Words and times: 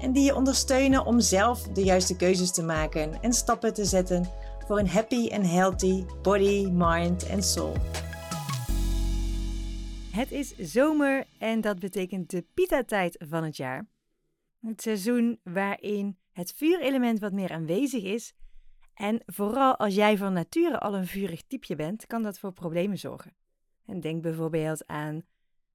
en 0.00 0.12
die 0.12 0.24
je 0.24 0.34
ondersteunen 0.34 1.06
om 1.06 1.20
zelf 1.20 1.62
de 1.62 1.82
juiste 1.82 2.16
keuzes 2.16 2.52
te 2.52 2.62
maken 2.62 3.22
en 3.22 3.32
stappen 3.32 3.74
te 3.74 3.84
zetten 3.84 4.26
voor 4.66 4.78
een 4.78 4.88
happy 4.88 5.28
en 5.28 5.44
healthy 5.44 6.04
body, 6.22 6.68
mind 6.70 7.26
en 7.26 7.42
soul. 7.42 7.74
Het 10.10 10.32
is 10.32 10.56
zomer 10.56 11.26
en 11.38 11.60
dat 11.60 11.78
betekent 11.78 12.30
de 12.30 12.44
pita-tijd 12.54 13.24
van 13.28 13.44
het 13.44 13.56
jaar. 13.56 13.86
Het 14.60 14.82
seizoen 14.82 15.40
waarin 15.42 16.18
het 16.32 16.52
vuurelement 16.56 17.18
wat 17.18 17.32
meer 17.32 17.50
aanwezig 17.50 18.02
is. 18.02 18.34
En 18.94 19.22
vooral 19.26 19.76
als 19.76 19.94
jij 19.94 20.16
van 20.16 20.32
nature 20.32 20.78
al 20.78 20.94
een 20.94 21.06
vurig 21.06 21.42
typeje 21.42 21.76
bent, 21.76 22.06
kan 22.06 22.22
dat 22.22 22.38
voor 22.38 22.52
problemen 22.52 22.98
zorgen. 22.98 23.32
En 23.86 24.00
denk 24.00 24.22
bijvoorbeeld 24.22 24.86
aan 24.86 25.22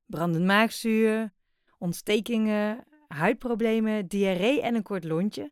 brandend 0.05 0.45
maagzuur, 0.45 1.33
ontstekingen, 1.77 2.83
huidproblemen, 3.14 4.08
diarree 4.08 4.61
en 4.61 4.75
een 4.75 4.83
kort 4.83 5.03
lontje. 5.03 5.52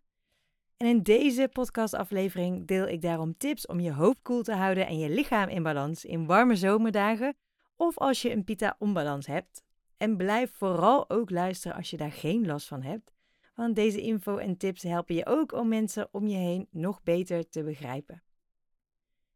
En 0.77 0.87
in 0.87 1.03
deze 1.03 1.49
podcastaflevering 1.51 2.67
deel 2.67 2.87
ik 2.87 3.01
daarom 3.01 3.37
tips 3.37 3.65
om 3.65 3.79
je 3.79 3.93
hoofd 3.93 4.19
koel 4.21 4.43
te 4.43 4.53
houden 4.53 4.87
en 4.87 4.99
je 4.99 5.09
lichaam 5.09 5.49
in 5.49 5.63
balans 5.63 6.05
in 6.05 6.25
warme 6.25 6.55
zomerdagen 6.55 7.35
of 7.75 7.97
als 7.97 8.21
je 8.21 8.31
een 8.31 8.43
pita-onbalans 8.43 9.27
hebt. 9.27 9.63
En 9.97 10.17
blijf 10.17 10.51
vooral 10.53 11.09
ook 11.09 11.29
luisteren 11.29 11.77
als 11.77 11.89
je 11.89 11.97
daar 11.97 12.11
geen 12.11 12.45
last 12.45 12.67
van 12.67 12.81
hebt, 12.81 13.11
want 13.55 13.75
deze 13.75 14.01
info 14.01 14.37
en 14.37 14.57
tips 14.57 14.83
helpen 14.83 15.15
je 15.15 15.25
ook 15.25 15.53
om 15.53 15.67
mensen 15.67 16.07
om 16.11 16.27
je 16.27 16.37
heen 16.37 16.67
nog 16.71 17.03
beter 17.03 17.49
te 17.49 17.63
begrijpen. 17.63 18.23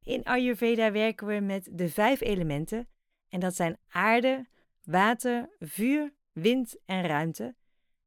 In 0.03 0.23
Ayurveda 0.23 0.91
werken 0.91 1.27
we 1.27 1.39
met 1.39 1.69
de 1.71 1.89
vijf 1.89 2.21
elementen 2.21 2.87
en 3.29 3.39
dat 3.39 3.55
zijn 3.55 3.77
aarde, 3.87 4.47
water, 4.83 5.49
vuur, 5.59 6.13
wind 6.31 6.77
en 6.85 7.07
ruimte. 7.07 7.55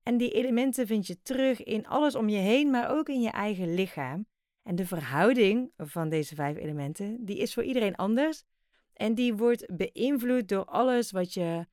En 0.08 0.16
die 0.16 0.30
elementen 0.30 0.86
vind 0.86 1.06
je 1.06 1.22
terug 1.22 1.62
in 1.62 1.86
alles 1.86 2.14
om 2.14 2.28
je 2.28 2.38
heen, 2.38 2.70
maar 2.70 2.90
ook 2.90 3.08
in 3.08 3.20
je 3.20 3.30
eigen 3.30 3.74
lichaam. 3.74 4.26
En 4.62 4.74
de 4.74 4.86
verhouding 4.86 5.70
van 5.76 6.08
deze 6.08 6.34
vijf 6.34 6.56
elementen, 6.56 7.24
die 7.24 7.38
is 7.38 7.54
voor 7.54 7.62
iedereen 7.62 7.94
anders. 7.94 8.44
En 8.92 9.14
die 9.14 9.34
wordt 9.34 9.76
beïnvloed 9.76 10.48
door 10.48 10.64
alles 10.64 11.10
wat 11.10 11.34
je 11.34 11.66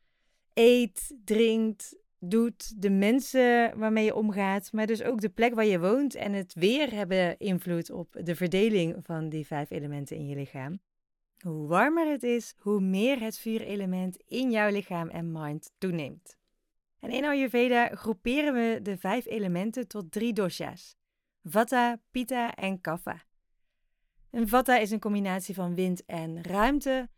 eet, 0.54 1.16
drinkt, 1.24 1.98
doet, 2.20 2.82
de 2.82 2.90
mensen 2.90 3.78
waarmee 3.78 4.06
je 4.06 4.16
omgaat, 4.16 4.72
maar 4.72 4.88
dus 4.88 5.04
ook 5.04 5.22
de 5.22 5.30
plek 5.30 5.54
waar 5.54 5.66
je 5.66 5.80
woont 5.80 6.16
en 6.16 6.34
het 6.34 6.54
weer 6.54 6.94
hebben 6.94 7.38
invloed 7.38 7.92
op 7.92 8.18
de 8.24 8.36
verdeling 8.36 8.96
van 9.04 9.30
die 9.30 9.46
vijf 9.46 9.70
elementen 9.70 10.18
in 10.18 10.28
je 10.28 10.36
lichaam. 10.36 10.80
Hoe 11.40 11.68
warmer 11.68 12.12
het 12.12 12.24
is, 12.24 12.56
hoe 12.58 12.80
meer 12.80 13.20
het 13.20 13.38
vuurelement 13.38 14.24
in 14.28 14.52
jouw 14.52 14.72
lichaam 14.72 15.10
en 15.10 15.32
mind 15.32 15.72
toeneemt. 15.78 16.38
En 17.06 17.12
in 17.12 17.26
Ayurveda 17.26 17.88
groeperen 17.88 18.54
we 18.54 18.80
de 18.82 18.98
vijf 18.98 19.26
elementen 19.26 19.88
tot 19.88 20.12
drie 20.12 20.34
dosha's: 20.34 20.96
Vata, 21.44 22.00
Pitta 22.12 22.56
en 22.56 22.82
Kapha. 22.82 23.24
Een 24.32 24.48
Vata 24.48 24.78
is 24.78 24.92
een 24.92 25.00
combinatie 25.00 25.56
van 25.56 25.76
wind 25.76 26.06
en 26.06 26.44
ruimte. 26.44 27.10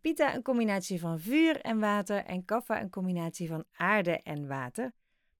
Pitta 0.00 0.34
een 0.34 0.42
combinatie 0.42 1.00
van 1.00 1.20
vuur 1.20 1.60
en 1.60 1.78
water. 1.78 2.24
En 2.24 2.44
Kapha 2.44 2.80
een 2.80 2.90
combinatie 2.90 3.48
van 3.48 3.64
aarde 3.72 4.22
en 4.22 4.46
water. 4.46 4.92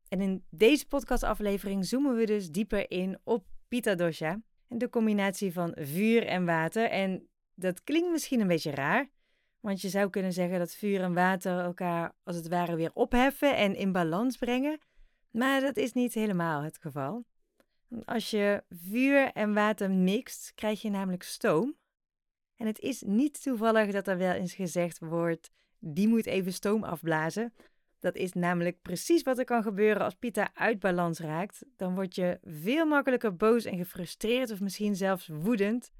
En 0.08 0.20
in 0.20 0.44
deze 0.50 0.86
podcastaflevering 0.86 1.86
zoomen 1.86 2.16
we 2.16 2.26
dus 2.26 2.50
dieper 2.50 2.90
in 2.90 3.18
op 3.24 3.46
Pitta 3.68 3.94
dosha. 3.94 4.40
De 4.66 4.88
combinatie 4.88 5.52
van 5.52 5.76
vuur 5.78 6.26
en 6.26 6.44
water. 6.44 6.90
En 6.90 7.28
dat 7.54 7.84
klinkt 7.84 8.10
misschien 8.10 8.40
een 8.40 8.46
beetje 8.46 8.70
raar. 8.70 9.10
Want 9.60 9.80
je 9.80 9.88
zou 9.88 10.10
kunnen 10.10 10.32
zeggen 10.32 10.58
dat 10.58 10.74
vuur 10.74 11.00
en 11.00 11.14
water 11.14 11.58
elkaar 11.58 12.14
als 12.22 12.36
het 12.36 12.48
ware 12.48 12.76
weer 12.76 12.90
opheffen 12.94 13.56
en 13.56 13.74
in 13.74 13.92
balans 13.92 14.36
brengen. 14.36 14.78
Maar 15.30 15.60
dat 15.60 15.76
is 15.76 15.92
niet 15.92 16.14
helemaal 16.14 16.62
het 16.62 16.78
geval. 16.78 17.24
Als 18.04 18.30
je 18.30 18.64
vuur 18.68 19.32
en 19.32 19.54
water 19.54 19.90
mixt, 19.90 20.52
krijg 20.54 20.82
je 20.82 20.90
namelijk 20.90 21.22
stoom. 21.22 21.76
En 22.56 22.66
het 22.66 22.78
is 22.78 23.02
niet 23.02 23.42
toevallig 23.42 23.90
dat 23.90 24.08
er 24.08 24.18
wel 24.18 24.32
eens 24.32 24.54
gezegd 24.54 24.98
wordt: 24.98 25.50
die 25.78 26.08
moet 26.08 26.26
even 26.26 26.52
stoom 26.52 26.84
afblazen. 26.84 27.52
Dat 27.98 28.16
is 28.16 28.32
namelijk 28.32 28.82
precies 28.82 29.22
wat 29.22 29.38
er 29.38 29.44
kan 29.44 29.62
gebeuren 29.62 30.02
als 30.02 30.14
Pita 30.14 30.50
uit 30.54 30.78
balans 30.78 31.18
raakt. 31.18 31.64
Dan 31.76 31.94
word 31.94 32.14
je 32.14 32.38
veel 32.42 32.86
makkelijker 32.86 33.36
boos 33.36 33.64
en 33.64 33.76
gefrustreerd 33.76 34.50
of 34.50 34.60
misschien 34.60 34.96
zelfs 34.96 35.28
woedend. 35.28 35.90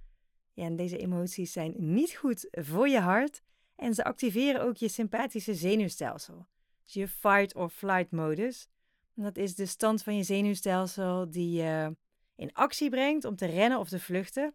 Ja, 0.52 0.64
en 0.64 0.76
deze 0.76 0.98
emoties 0.98 1.52
zijn 1.52 1.74
niet 1.76 2.16
goed 2.16 2.48
voor 2.50 2.88
je 2.88 3.00
hart 3.00 3.42
en 3.80 3.94
ze 3.94 4.04
activeren 4.04 4.62
ook 4.62 4.76
je 4.76 4.88
sympathische 4.88 5.54
zenuwstelsel. 5.54 6.46
Dus 6.84 6.92
je 6.92 7.08
fight 7.08 7.54
or 7.54 7.70
flight 7.70 8.10
modus. 8.10 8.68
dat 9.14 9.36
is 9.36 9.54
de 9.54 9.66
stand 9.66 10.02
van 10.02 10.16
je 10.16 10.22
zenuwstelsel 10.22 11.30
die 11.30 11.62
je 11.62 11.96
in 12.36 12.52
actie 12.52 12.90
brengt 12.90 13.24
om 13.24 13.36
te 13.36 13.46
rennen 13.46 13.78
of 13.78 13.88
te 13.88 14.00
vluchten. 14.00 14.54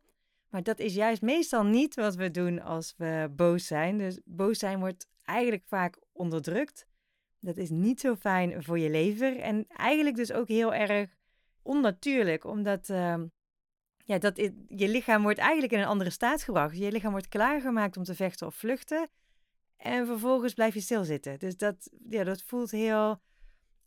Maar 0.49 0.63
dat 0.63 0.79
is 0.79 0.95
juist 0.95 1.21
meestal 1.21 1.63
niet 1.63 1.95
wat 1.95 2.15
we 2.15 2.31
doen 2.31 2.61
als 2.61 2.93
we 2.97 3.31
boos 3.35 3.67
zijn. 3.67 3.97
Dus 3.97 4.19
boos 4.25 4.59
zijn 4.59 4.79
wordt 4.79 5.07
eigenlijk 5.23 5.63
vaak 5.67 5.97
onderdrukt. 6.11 6.87
Dat 7.39 7.57
is 7.57 7.69
niet 7.69 7.99
zo 7.99 8.15
fijn 8.15 8.63
voor 8.63 8.79
je 8.79 8.89
lever 8.89 9.39
en 9.39 9.65
eigenlijk 9.67 10.15
dus 10.15 10.31
ook 10.31 10.47
heel 10.47 10.73
erg 10.73 11.15
onnatuurlijk, 11.61 12.43
omdat 12.43 12.89
uh, 12.89 13.21
ja, 14.05 14.17
dat 14.17 14.37
je 14.67 14.87
lichaam 14.87 15.21
wordt 15.21 15.39
eigenlijk 15.39 15.73
in 15.73 15.79
een 15.79 15.85
andere 15.85 16.09
staat 16.09 16.43
gebracht. 16.43 16.77
Je 16.77 16.91
lichaam 16.91 17.11
wordt 17.11 17.27
klaargemaakt 17.27 17.97
om 17.97 18.03
te 18.03 18.15
vechten 18.15 18.47
of 18.47 18.55
vluchten. 18.55 19.09
En 19.77 20.05
vervolgens 20.05 20.53
blijf 20.53 20.73
je 20.73 20.79
stilzitten. 20.79 21.39
Dus 21.39 21.57
dat, 21.57 21.91
ja, 22.09 22.23
dat 22.23 22.41
voelt 22.41 22.71
heel 22.71 23.21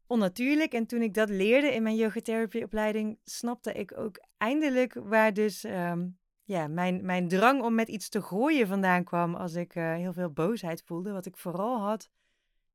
onnatuurlijk. 0.07 0.73
En 0.73 0.87
toen 0.87 1.03
ik 1.03 1.15
dat 1.15 1.29
leerde 1.29 1.75
in 1.75 1.83
mijn 1.83 1.97
yogatherapieopleiding, 1.97 3.19
snapte 3.25 3.73
ik 3.73 3.99
ook 3.99 4.21
eindelijk 4.37 4.95
waar 4.95 5.33
dus 5.33 5.65
um, 5.65 6.19
ja, 6.45 6.69
mijn, 6.69 7.05
mijn 7.05 7.29
drang 7.29 7.63
om 7.63 7.75
met 7.75 7.89
iets 7.89 8.09
te 8.09 8.23
gooien 8.23 8.67
vandaan 8.67 9.05
kwam 9.05 9.35
als 9.35 9.55
ik 9.55 9.75
uh, 9.75 9.95
heel 9.95 10.13
veel 10.13 10.31
boosheid 10.31 10.83
voelde. 10.85 11.13
Wat 11.13 11.27
ik 11.27 11.37
vooral 11.37 11.81
had, 11.81 12.09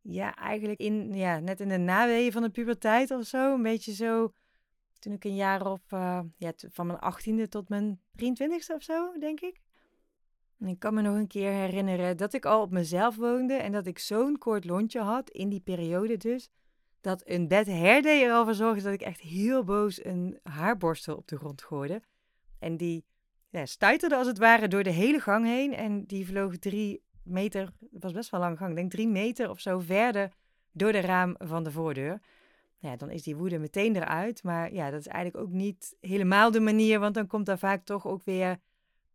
ja, 0.01 0.35
eigenlijk 0.35 0.79
in, 0.79 1.13
ja, 1.13 1.39
net 1.39 1.59
in 1.59 1.67
de 1.67 1.77
naweeën 1.77 2.31
van 2.31 2.41
de 2.41 2.49
puberteit 2.49 3.11
of 3.11 3.25
zo. 3.25 3.53
Een 3.53 3.61
beetje 3.61 3.93
zo 3.93 4.33
toen 5.03 5.13
ik 5.13 5.23
een 5.23 5.35
jaar 5.35 5.65
of, 5.65 5.91
uh, 5.91 6.19
ja, 6.37 6.53
van 6.55 6.87
mijn 6.87 6.99
achttiende 6.99 7.47
tot 7.47 7.69
mijn 7.69 7.99
23ste 8.11 8.75
of 8.75 8.83
zo, 8.83 9.17
denk 9.19 9.39
ik. 9.39 9.61
En 10.59 10.67
ik 10.67 10.79
kan 10.79 10.93
me 10.93 11.01
nog 11.01 11.15
een 11.15 11.27
keer 11.27 11.51
herinneren 11.51 12.17
dat 12.17 12.33
ik 12.33 12.45
al 12.45 12.61
op 12.61 12.71
mezelf 12.71 13.15
woonde 13.15 13.53
en 13.53 13.71
dat 13.71 13.87
ik 13.87 13.99
zo'n 13.99 14.37
kort 14.37 14.65
lontje 14.65 14.99
had, 14.99 15.29
in 15.29 15.49
die 15.49 15.59
periode 15.59 16.17
dus, 16.17 16.49
dat 17.01 17.21
een 17.25 17.47
bed 17.47 17.67
hair 17.67 18.05
er 18.05 18.31
al 18.31 18.43
voor 18.43 18.53
zorgde 18.53 18.83
dat 18.83 18.93
ik 18.93 19.01
echt 19.01 19.21
heel 19.21 19.63
boos 19.63 20.05
een 20.05 20.39
haarborstel 20.43 21.15
op 21.15 21.27
de 21.27 21.37
grond 21.37 21.61
gooide. 21.61 22.01
En 22.59 22.77
die 22.77 23.05
ja, 23.49 23.65
stuiterde 23.65 24.15
als 24.15 24.27
het 24.27 24.37
ware 24.37 24.67
door 24.67 24.83
de 24.83 24.89
hele 24.89 25.19
gang 25.19 25.45
heen 25.45 25.73
en 25.73 26.05
die 26.05 26.25
vloog 26.25 26.57
drie 26.57 27.03
meter, 27.23 27.73
het 27.91 28.03
was 28.03 28.11
best 28.11 28.29
wel 28.29 28.39
een 28.39 28.45
lange 28.45 28.59
gang, 28.59 28.75
denk 28.75 28.91
drie 28.91 29.07
meter 29.07 29.49
of 29.49 29.59
zo 29.59 29.79
verder 29.79 30.31
door 30.71 30.91
de 30.91 30.99
raam 30.99 31.35
van 31.37 31.63
de 31.63 31.71
voordeur 31.71 32.21
ja, 32.83 32.95
dan 32.95 33.09
is 33.09 33.23
die 33.23 33.35
woede 33.35 33.59
meteen 33.59 33.95
eruit. 33.95 34.43
Maar 34.43 34.73
ja, 34.73 34.89
dat 34.89 34.99
is 34.99 35.07
eigenlijk 35.07 35.45
ook 35.45 35.51
niet 35.51 35.95
helemaal 35.99 36.51
de 36.51 36.59
manier, 36.59 36.99
want 36.99 37.13
dan 37.13 37.27
komt 37.27 37.45
daar 37.45 37.59
vaak 37.59 37.85
toch 37.85 38.07
ook 38.07 38.23
weer 38.23 38.59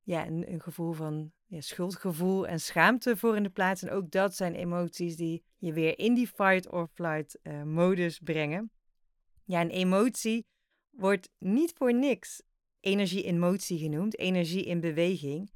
ja, 0.03 0.27
een, 0.27 0.61
gevoel 0.61 0.93
van 0.93 1.33
ja, 1.47 1.61
schuldgevoel 1.61 2.47
en 2.47 2.61
schaamte 2.61 3.17
voor 3.17 3.37
in 3.37 3.43
de 3.43 3.51
plaats. 3.51 3.83
En 3.83 3.91
ook 3.91 4.11
dat 4.11 4.35
zijn 4.35 4.55
emoties 4.55 5.17
die 5.17 5.43
je 5.59 5.73
weer 5.73 5.99
in 5.99 6.15
die 6.15 6.27
fight 6.27 6.71
or 6.71 6.89
flight 6.93 7.39
uh, 7.43 7.63
modus 7.63 8.19
brengen. 8.19 8.71
Ja, 9.45 9.61
een 9.61 9.71
emotie 9.71 10.47
wordt 10.91 11.31
niet 11.39 11.73
voor 11.77 11.95
niks 11.95 12.43
energie 12.81 13.23
in 13.23 13.39
motie 13.39 13.79
genoemd, 13.79 14.19
energie 14.19 14.65
in 14.65 14.81
beweging. 14.81 15.51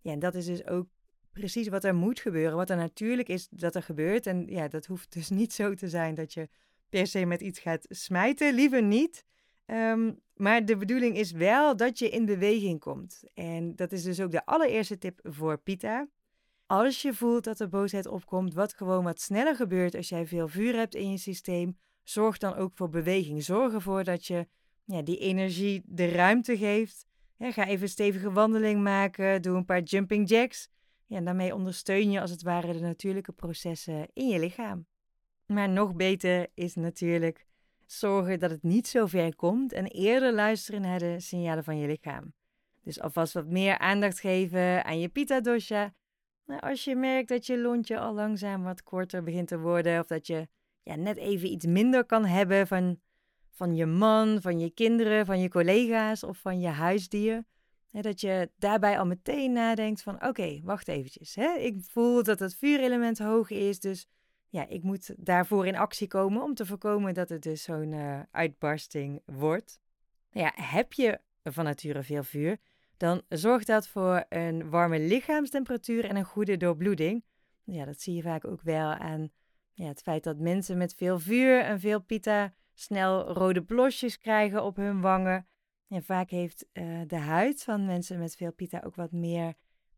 Ja, 0.00 0.12
en 0.12 0.18
dat 0.18 0.34
is 0.34 0.46
dus 0.46 0.66
ook 0.66 0.88
precies 1.32 1.68
wat 1.68 1.84
er 1.84 1.94
moet 1.94 2.20
gebeuren, 2.20 2.56
wat 2.56 2.70
er 2.70 2.76
natuurlijk 2.76 3.28
is 3.28 3.48
dat 3.50 3.74
er 3.74 3.82
gebeurt. 3.82 4.26
En 4.26 4.46
ja, 4.46 4.68
dat 4.68 4.86
hoeft 4.86 5.12
dus 5.12 5.28
niet 5.40 5.52
zo 5.52 5.74
te 5.74 5.88
zijn 5.88 6.14
dat 6.14 6.34
je 6.34 6.48
per 6.88 7.06
se 7.06 7.24
met 7.24 7.40
iets 7.40 7.58
gaat 7.58 7.86
smijten, 7.88 8.54
liever 8.54 8.82
niet. 8.82 9.24
Ehm, 9.66 10.12
maar 10.34 10.64
de 10.64 10.76
bedoeling 10.76 11.16
is 11.16 11.32
wel 11.32 11.76
dat 11.76 11.98
je 11.98 12.10
in 12.10 12.24
beweging 12.24 12.80
komt. 12.80 13.22
En 13.34 13.76
dat 13.76 13.92
is 13.92 14.02
dus 14.02 14.20
ook 14.20 14.30
de 14.30 14.44
allereerste 14.44 14.98
tip 14.98 15.20
voor 15.22 15.58
Pita. 15.58 16.08
Als 16.66 17.02
je 17.02 17.14
voelt 17.14 17.44
dat 17.44 17.60
er 17.60 17.68
boosheid 17.68 18.06
opkomt, 18.06 18.54
wat 18.54 18.74
gewoon 18.74 19.04
wat 19.04 19.20
sneller 19.20 19.56
gebeurt 19.56 19.94
als 19.94 20.08
jij 20.08 20.26
veel 20.26 20.48
vuur 20.48 20.74
hebt 20.74 20.94
in 20.94 21.10
je 21.10 21.18
systeem, 21.18 21.78
zorg 22.02 22.38
dan 22.38 22.54
ook 22.54 22.72
voor 22.74 22.88
beweging. 22.88 23.44
Zorg 23.44 23.72
ervoor 23.72 24.04
dat 24.04 24.26
je 24.26 24.46
ja, 24.84 25.02
die 25.02 25.18
energie 25.18 25.82
de 25.84 26.08
ruimte 26.08 26.56
geeft. 26.56 27.06
ga 27.38 27.66
even 27.66 27.82
een 27.82 27.88
stevige 27.88 28.32
wandeling 28.32 28.82
maken. 28.82 29.42
Doe 29.42 29.56
een 29.56 29.64
paar 29.64 29.82
jumping 29.82 30.28
jacks. 30.28 30.68
Ja, 31.06 31.16
en 31.16 31.24
daarmee 31.24 31.54
ondersteun 31.54 32.10
je 32.10 32.20
als 32.20 32.30
het 32.30 32.42
ware 32.42 32.72
de 32.72 32.80
natuurlijke 32.80 33.32
processen 33.32 34.08
in 34.12 34.28
je 34.28 34.38
lichaam. 34.38 34.86
Maar 35.46 35.68
nog 35.68 35.94
beter 35.94 36.46
is 36.54 36.74
natuurlijk 36.74 37.46
zorgen 37.86 38.38
dat 38.38 38.50
het 38.50 38.62
niet 38.62 38.88
zo 38.88 39.06
ver 39.06 39.36
komt 39.36 39.72
en 39.72 39.86
eerder 39.86 40.32
luisteren 40.32 40.80
naar 40.80 40.98
de 40.98 41.20
signalen 41.20 41.64
van 41.64 41.78
je 41.78 41.86
lichaam. 41.86 42.32
Dus 42.82 43.00
alvast 43.00 43.32
wat 43.32 43.46
meer 43.46 43.78
aandacht 43.78 44.20
geven 44.20 44.84
aan 44.84 45.00
je 45.00 45.08
Pitta 45.08 45.40
dosha. 45.40 45.94
Nou, 46.46 46.60
als 46.60 46.84
je 46.84 46.96
merkt 46.96 47.28
dat 47.28 47.46
je 47.46 47.58
lontje 47.58 47.98
al 47.98 48.14
langzaam 48.14 48.62
wat 48.62 48.82
korter 48.82 49.22
begint 49.22 49.48
te 49.48 49.58
worden 49.58 50.00
of 50.00 50.06
dat 50.06 50.26
je 50.26 50.48
ja, 50.82 50.94
net 50.94 51.16
even 51.16 51.50
iets 51.50 51.66
minder 51.66 52.04
kan 52.04 52.24
hebben 52.24 52.66
van, 52.66 53.00
van 53.50 53.74
je 53.74 53.86
man, 53.86 54.40
van 54.40 54.58
je 54.58 54.70
kinderen, 54.70 55.26
van 55.26 55.40
je 55.40 55.48
collega's 55.48 56.22
of 56.22 56.38
van 56.38 56.60
je 56.60 56.68
huisdier. 56.68 57.44
Hè, 57.90 58.00
dat 58.00 58.20
je 58.20 58.50
daarbij 58.58 58.98
al 58.98 59.06
meteen 59.06 59.52
nadenkt 59.52 60.02
van 60.02 60.26
oké, 60.26 60.60
wacht 60.62 60.88
eventjes. 60.88 61.34
Hè? 61.34 61.54
Ik 61.54 61.76
voel 61.80 62.22
dat 62.22 62.38
het 62.38 62.54
vuurelement 62.54 63.18
hoog 63.18 63.50
is, 63.50 63.80
dus 63.80 64.06
ja, 64.56 64.66
ik 64.68 64.82
moet 64.82 65.14
daarvoor 65.16 65.66
in 65.66 65.76
actie 65.76 66.06
komen 66.06 66.42
om 66.42 66.54
te 66.54 66.66
voorkomen 66.66 67.14
dat 67.14 67.28
het 67.28 67.42
dus 67.42 67.62
zo'n 67.62 67.92
uh, 67.92 68.20
uitbarsting 68.30 69.22
wordt. 69.24 69.80
Nou 70.30 70.46
ja, 70.46 70.62
heb 70.62 70.92
je 70.92 71.20
van 71.42 71.64
nature 71.64 72.02
veel 72.02 72.22
vuur, 72.22 72.58
dan 72.96 73.22
zorgt 73.28 73.66
dat 73.66 73.88
voor 73.88 74.24
een 74.28 74.70
warme 74.70 74.98
lichaamstemperatuur 74.98 76.04
en 76.04 76.16
een 76.16 76.24
goede 76.24 76.56
doorbloeding. 76.56 77.24
Ja, 77.64 77.84
dat 77.84 78.00
zie 78.00 78.14
je 78.14 78.22
vaak 78.22 78.44
ook 78.44 78.62
wel 78.62 78.88
aan 78.88 79.30
ja, 79.72 79.86
het 79.86 80.02
feit 80.02 80.24
dat 80.24 80.38
mensen 80.38 80.76
met 80.76 80.94
veel 80.94 81.18
vuur 81.18 81.60
en 81.60 81.80
veel 81.80 82.00
pita 82.00 82.54
snel 82.74 83.32
rode 83.32 83.62
blosjes 83.62 84.18
krijgen 84.18 84.64
op 84.64 84.76
hun 84.76 85.00
wangen. 85.00 85.46
En 85.88 86.02
vaak 86.02 86.30
heeft 86.30 86.66
uh, 86.72 87.00
de 87.06 87.16
huid 87.16 87.62
van 87.62 87.86
mensen 87.86 88.18
met 88.18 88.36
veel 88.36 88.52
pita 88.52 88.82
ook 88.84 88.94
wat 88.94 89.12
meer 89.12 89.54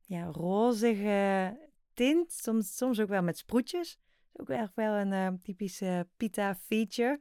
ja, 0.06 0.24
rozige 0.24 1.56
tint, 1.94 2.32
soms, 2.32 2.76
soms 2.76 3.00
ook 3.00 3.08
wel 3.08 3.22
met 3.22 3.38
sproetjes 3.38 3.98
ook 4.40 4.48
echt 4.48 4.74
wel 4.74 4.94
een 4.94 5.12
uh, 5.12 5.28
typische 5.42 6.08
pita-feature. 6.16 7.20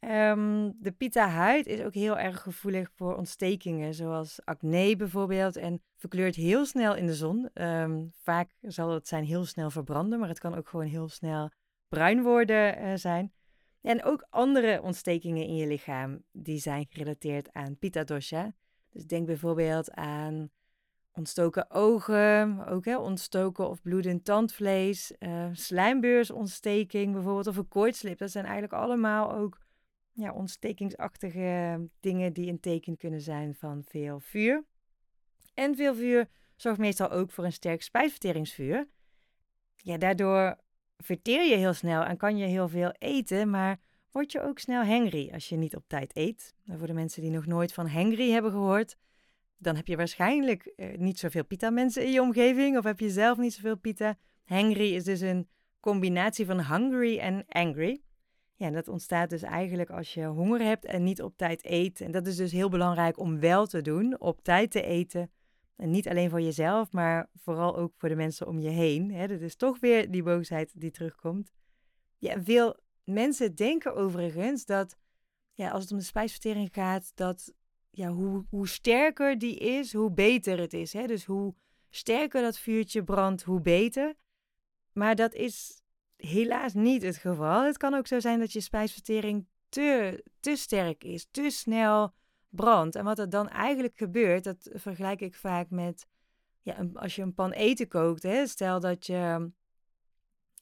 Um, 0.00 0.76
de 0.80 0.92
pita-huid 0.92 1.66
is 1.66 1.80
ook 1.80 1.94
heel 1.94 2.18
erg 2.18 2.40
gevoelig 2.40 2.90
voor 2.94 3.16
ontstekingen, 3.16 3.94
zoals 3.94 4.44
acne 4.44 4.96
bijvoorbeeld, 4.96 5.56
en 5.56 5.82
verkleurt 5.96 6.34
heel 6.34 6.64
snel 6.64 6.94
in 6.94 7.06
de 7.06 7.14
zon. 7.14 7.48
Um, 7.62 8.12
vaak 8.22 8.50
zal 8.60 8.90
het 8.90 9.08
zijn 9.08 9.24
heel 9.24 9.44
snel 9.44 9.70
verbranden, 9.70 10.18
maar 10.18 10.28
het 10.28 10.38
kan 10.38 10.54
ook 10.54 10.68
gewoon 10.68 10.86
heel 10.86 11.08
snel 11.08 11.50
bruin 11.88 12.22
worden 12.22 12.82
uh, 12.82 12.94
zijn. 12.94 13.32
En 13.80 14.04
ook 14.04 14.26
andere 14.30 14.82
ontstekingen 14.82 15.46
in 15.46 15.56
je 15.56 15.66
lichaam, 15.66 16.22
die 16.32 16.58
zijn 16.58 16.86
gerelateerd 16.88 17.52
aan 17.52 17.78
Pitta-dosha. 17.78 18.54
Dus 18.90 19.06
denk 19.06 19.26
bijvoorbeeld 19.26 19.90
aan 19.90 20.50
Ontstoken 21.16 21.70
ogen, 21.70 22.66
ook 22.66 22.84
hè, 22.84 22.98
ontstoken 22.98 23.68
of 23.68 23.82
bloedend 23.82 24.24
tandvlees, 24.24 25.12
uh, 25.18 25.48
slijmbeursontsteking 25.52 27.12
bijvoorbeeld, 27.12 27.46
of 27.46 27.56
een 27.56 27.68
koortslip. 27.68 28.18
Dat 28.18 28.30
zijn 28.30 28.44
eigenlijk 28.44 28.74
allemaal 28.74 29.32
ook 29.32 29.58
ja, 30.12 30.32
ontstekingsachtige 30.32 31.80
dingen 32.00 32.32
die 32.32 32.50
een 32.50 32.60
teken 32.60 32.96
kunnen 32.96 33.20
zijn 33.20 33.54
van 33.54 33.82
veel 33.84 34.20
vuur. 34.20 34.64
En 35.54 35.76
veel 35.76 35.94
vuur 35.94 36.28
zorgt 36.56 36.78
meestal 36.78 37.10
ook 37.10 37.30
voor 37.30 37.44
een 37.44 37.52
sterk 37.52 37.82
spijsverteringsvuur. 37.82 38.88
Ja, 39.76 39.98
daardoor 39.98 40.56
verteer 40.96 41.44
je 41.44 41.56
heel 41.56 41.72
snel 41.72 42.02
en 42.02 42.16
kan 42.16 42.36
je 42.36 42.46
heel 42.46 42.68
veel 42.68 42.90
eten, 42.98 43.50
maar 43.50 43.80
word 44.10 44.32
je 44.32 44.40
ook 44.40 44.58
snel 44.58 44.84
hangry 44.84 45.30
als 45.32 45.48
je 45.48 45.56
niet 45.56 45.76
op 45.76 45.84
tijd 45.86 46.16
eet. 46.16 46.54
Voor 46.66 46.86
de 46.86 46.92
mensen 46.92 47.22
die 47.22 47.30
nog 47.30 47.46
nooit 47.46 47.72
van 47.72 47.86
hangry 47.86 48.30
hebben 48.30 48.50
gehoord, 48.50 48.96
dan 49.56 49.76
heb 49.76 49.86
je 49.86 49.96
waarschijnlijk 49.96 50.72
uh, 50.76 50.98
niet 50.98 51.18
zoveel 51.18 51.44
pita-mensen 51.44 52.04
in 52.04 52.12
je 52.12 52.20
omgeving. 52.20 52.78
Of 52.78 52.84
heb 52.84 53.00
je 53.00 53.10
zelf 53.10 53.38
niet 53.38 53.54
zoveel 53.54 53.76
pita. 53.76 54.16
Hangry 54.44 54.94
is 54.94 55.04
dus 55.04 55.20
een 55.20 55.48
combinatie 55.80 56.46
van 56.46 56.64
hungry 56.64 57.18
en 57.18 57.44
angry. 57.48 58.02
Ja, 58.54 58.70
dat 58.70 58.88
ontstaat 58.88 59.30
dus 59.30 59.42
eigenlijk 59.42 59.90
als 59.90 60.14
je 60.14 60.24
honger 60.24 60.60
hebt 60.60 60.84
en 60.84 61.02
niet 61.02 61.22
op 61.22 61.36
tijd 61.36 61.64
eet. 61.64 62.00
En 62.00 62.10
dat 62.10 62.26
is 62.26 62.36
dus 62.36 62.52
heel 62.52 62.68
belangrijk 62.68 63.18
om 63.18 63.40
wel 63.40 63.66
te 63.66 63.82
doen, 63.82 64.20
op 64.20 64.42
tijd 64.42 64.70
te 64.70 64.82
eten. 64.82 65.30
En 65.76 65.90
niet 65.90 66.08
alleen 66.08 66.30
voor 66.30 66.40
jezelf, 66.40 66.92
maar 66.92 67.30
vooral 67.34 67.76
ook 67.76 67.92
voor 67.96 68.08
de 68.08 68.14
mensen 68.14 68.46
om 68.46 68.58
je 68.58 68.68
heen. 68.68 69.28
Dat 69.28 69.40
is 69.40 69.56
toch 69.56 69.80
weer 69.80 70.10
die 70.10 70.22
boosheid 70.22 70.72
die 70.74 70.90
terugkomt. 70.90 71.52
Ja, 72.18 72.42
veel 72.42 72.76
mensen 73.04 73.54
denken 73.54 73.94
overigens 73.94 74.64
dat 74.64 74.96
ja, 75.54 75.70
als 75.70 75.82
het 75.82 75.92
om 75.92 75.98
de 75.98 76.04
spijsvertering 76.04 76.68
gaat, 76.72 77.12
dat 77.14 77.52
ja, 77.94 78.08
hoe, 78.08 78.44
hoe 78.50 78.68
sterker 78.68 79.38
die 79.38 79.56
is, 79.56 79.92
hoe 79.92 80.10
beter 80.10 80.58
het 80.58 80.72
is. 80.72 80.92
Hè? 80.92 81.06
Dus 81.06 81.24
hoe 81.24 81.54
sterker 81.90 82.42
dat 82.42 82.58
vuurtje 82.58 83.04
brandt, 83.04 83.42
hoe 83.42 83.60
beter. 83.60 84.14
Maar 84.92 85.14
dat 85.16 85.34
is 85.34 85.82
helaas 86.16 86.74
niet 86.74 87.02
het 87.02 87.16
geval. 87.16 87.64
Het 87.64 87.76
kan 87.76 87.94
ook 87.94 88.06
zo 88.06 88.20
zijn 88.20 88.38
dat 88.38 88.52
je 88.52 88.60
spijsvertering 88.60 89.46
te, 89.68 90.22
te 90.40 90.56
sterk 90.56 91.04
is, 91.04 91.26
te 91.30 91.50
snel 91.50 92.14
brandt. 92.48 92.96
En 92.96 93.04
wat 93.04 93.18
er 93.18 93.30
dan 93.30 93.48
eigenlijk 93.48 93.96
gebeurt, 93.96 94.44
dat 94.44 94.70
vergelijk 94.72 95.20
ik 95.20 95.34
vaak 95.34 95.70
met 95.70 96.06
ja, 96.62 96.88
als 96.94 97.16
je 97.16 97.22
een 97.22 97.34
pan 97.34 97.52
eten 97.52 97.88
kookt. 97.88 98.22
Hè? 98.22 98.46
Stel 98.46 98.80
dat 98.80 99.06
je 99.06 99.50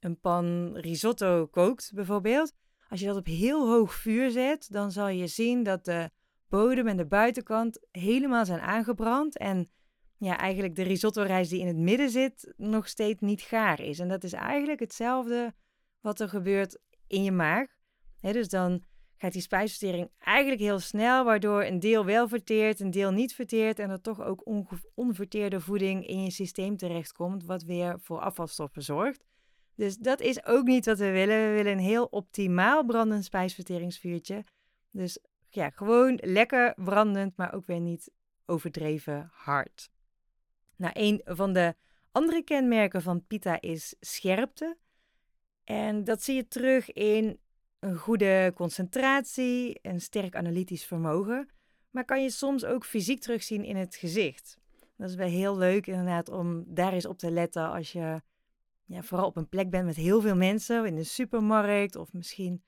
een 0.01 0.21
pan 0.21 0.77
risotto 0.77 1.47
kookt, 1.47 1.91
bijvoorbeeld. 1.95 2.53
Als 2.89 3.01
je 3.01 3.07
dat 3.07 3.17
op 3.17 3.27
heel 3.27 3.69
hoog 3.69 3.95
vuur 3.95 4.31
zet, 4.31 4.73
dan 4.73 4.93
zal 4.93 5.09
je 5.09 5.27
zien 5.27 5.63
dat 5.63 5.85
de 5.85 6.11
bodem 6.53 6.87
en 6.87 6.97
de 6.97 7.07
buitenkant 7.07 7.79
helemaal 7.91 8.45
zijn 8.45 8.61
aangebrand. 8.61 9.39
En 9.39 9.71
ja, 10.19 10.39
eigenlijk 10.39 10.75
de 10.75 10.83
risotto-rijst 10.83 11.51
die 11.51 11.61
in 11.61 11.67
het 11.67 11.77
midden 11.77 12.11
zit, 12.11 12.53
nog 12.57 12.89
steeds 12.89 13.21
niet 13.21 13.41
gaar 13.41 13.81
is. 13.81 13.99
En 13.99 14.09
dat 14.09 14.25
is 14.25 14.33
eigenlijk 14.33 14.81
hetzelfde 14.81 15.55
wat 16.01 16.21
er 16.21 16.29
gebeurt 16.29 16.79
in 17.07 17.23
je 17.23 17.33
maag. 17.33 17.67
dus 18.21 18.49
dan 18.49 18.83
gaat 19.17 19.33
die 19.33 19.43
spijsvertering 19.43 20.11
eigenlijk 20.19 20.61
heel 20.61 20.79
snel, 20.79 21.25
waardoor 21.25 21.65
een 21.65 21.81
deel 21.81 22.05
wel 22.05 22.29
verteert, 22.29 22.81
een 22.81 22.91
deel 22.91 23.11
niet 23.11 23.35
verteert. 23.35 23.79
En 23.79 23.91
er 23.91 24.01
toch 24.01 24.21
ook 24.21 24.47
onverteerde 24.95 25.61
voeding 25.61 26.07
in 26.07 26.23
je 26.23 26.31
systeem 26.31 26.77
terechtkomt, 26.77 27.45
wat 27.45 27.63
weer 27.63 28.01
voor 28.01 28.21
afvalstoffen 28.21 28.83
zorgt. 28.83 29.25
Dus 29.75 29.97
dat 29.97 30.21
is 30.21 30.45
ook 30.45 30.65
niet 30.65 30.87
wat 30.87 30.99
we 30.99 31.11
willen. 31.11 31.49
We 31.49 31.55
willen 31.55 31.73
een 31.73 31.79
heel 31.79 32.05
optimaal 32.05 32.85
brandend 32.85 33.25
spijsverteringsvuurtje. 33.25 34.45
Dus 34.91 35.19
ja, 35.55 35.71
gewoon 35.71 36.19
lekker 36.23 36.75
brandend, 36.77 37.37
maar 37.37 37.55
ook 37.55 37.67
weer 37.67 37.81
niet 37.81 38.11
overdreven 38.47 39.31
hard. 39.33 39.91
Nou, 40.77 40.93
een 40.97 41.21
van 41.25 41.53
de 41.53 41.75
andere 42.13 42.43
kenmerken 42.43 43.03
van 43.03 43.27
pita 43.27 43.61
is 43.61 43.97
scherpte. 44.01 44.77
En 45.65 46.05
dat 46.05 46.23
zie 46.23 46.35
je 46.35 46.49
terug 46.49 46.93
in 46.93 47.39
een 47.79 47.97
goede 47.97 48.53
concentratie, 48.55 49.79
een 49.83 50.01
sterk 50.01 50.37
analytisch 50.37 50.85
vermogen. 50.85 51.49
Maar 51.91 52.05
kan 52.05 52.23
je 52.23 52.31
soms 52.31 52.65
ook 52.65 52.85
fysiek 52.85 53.21
terugzien 53.21 53.65
in 53.65 53.77
het 53.77 53.97
gezicht. 53.97 54.59
Dat 54.97 55.09
is 55.09 55.17
wel 55.17 55.29
heel 55.29 55.57
leuk 55.57 55.87
inderdaad 55.87 56.29
om 56.29 56.65
daar 56.67 56.93
eens 56.93 57.07
op 57.07 57.19
te 57.19 57.31
letten 57.31 57.71
als 57.71 57.93
je 57.93 58.23
ja, 58.85 59.03
vooral 59.03 59.27
op 59.27 59.37
een 59.37 59.49
plek 59.49 59.71
bent 59.71 59.85
met 59.85 59.97
heel 59.97 60.21
veel 60.21 60.37
mensen, 60.37 60.87
in 60.87 60.95
de 60.95 61.05
supermarkt 61.05 61.97
of 61.97 62.13
misschien 62.13 62.63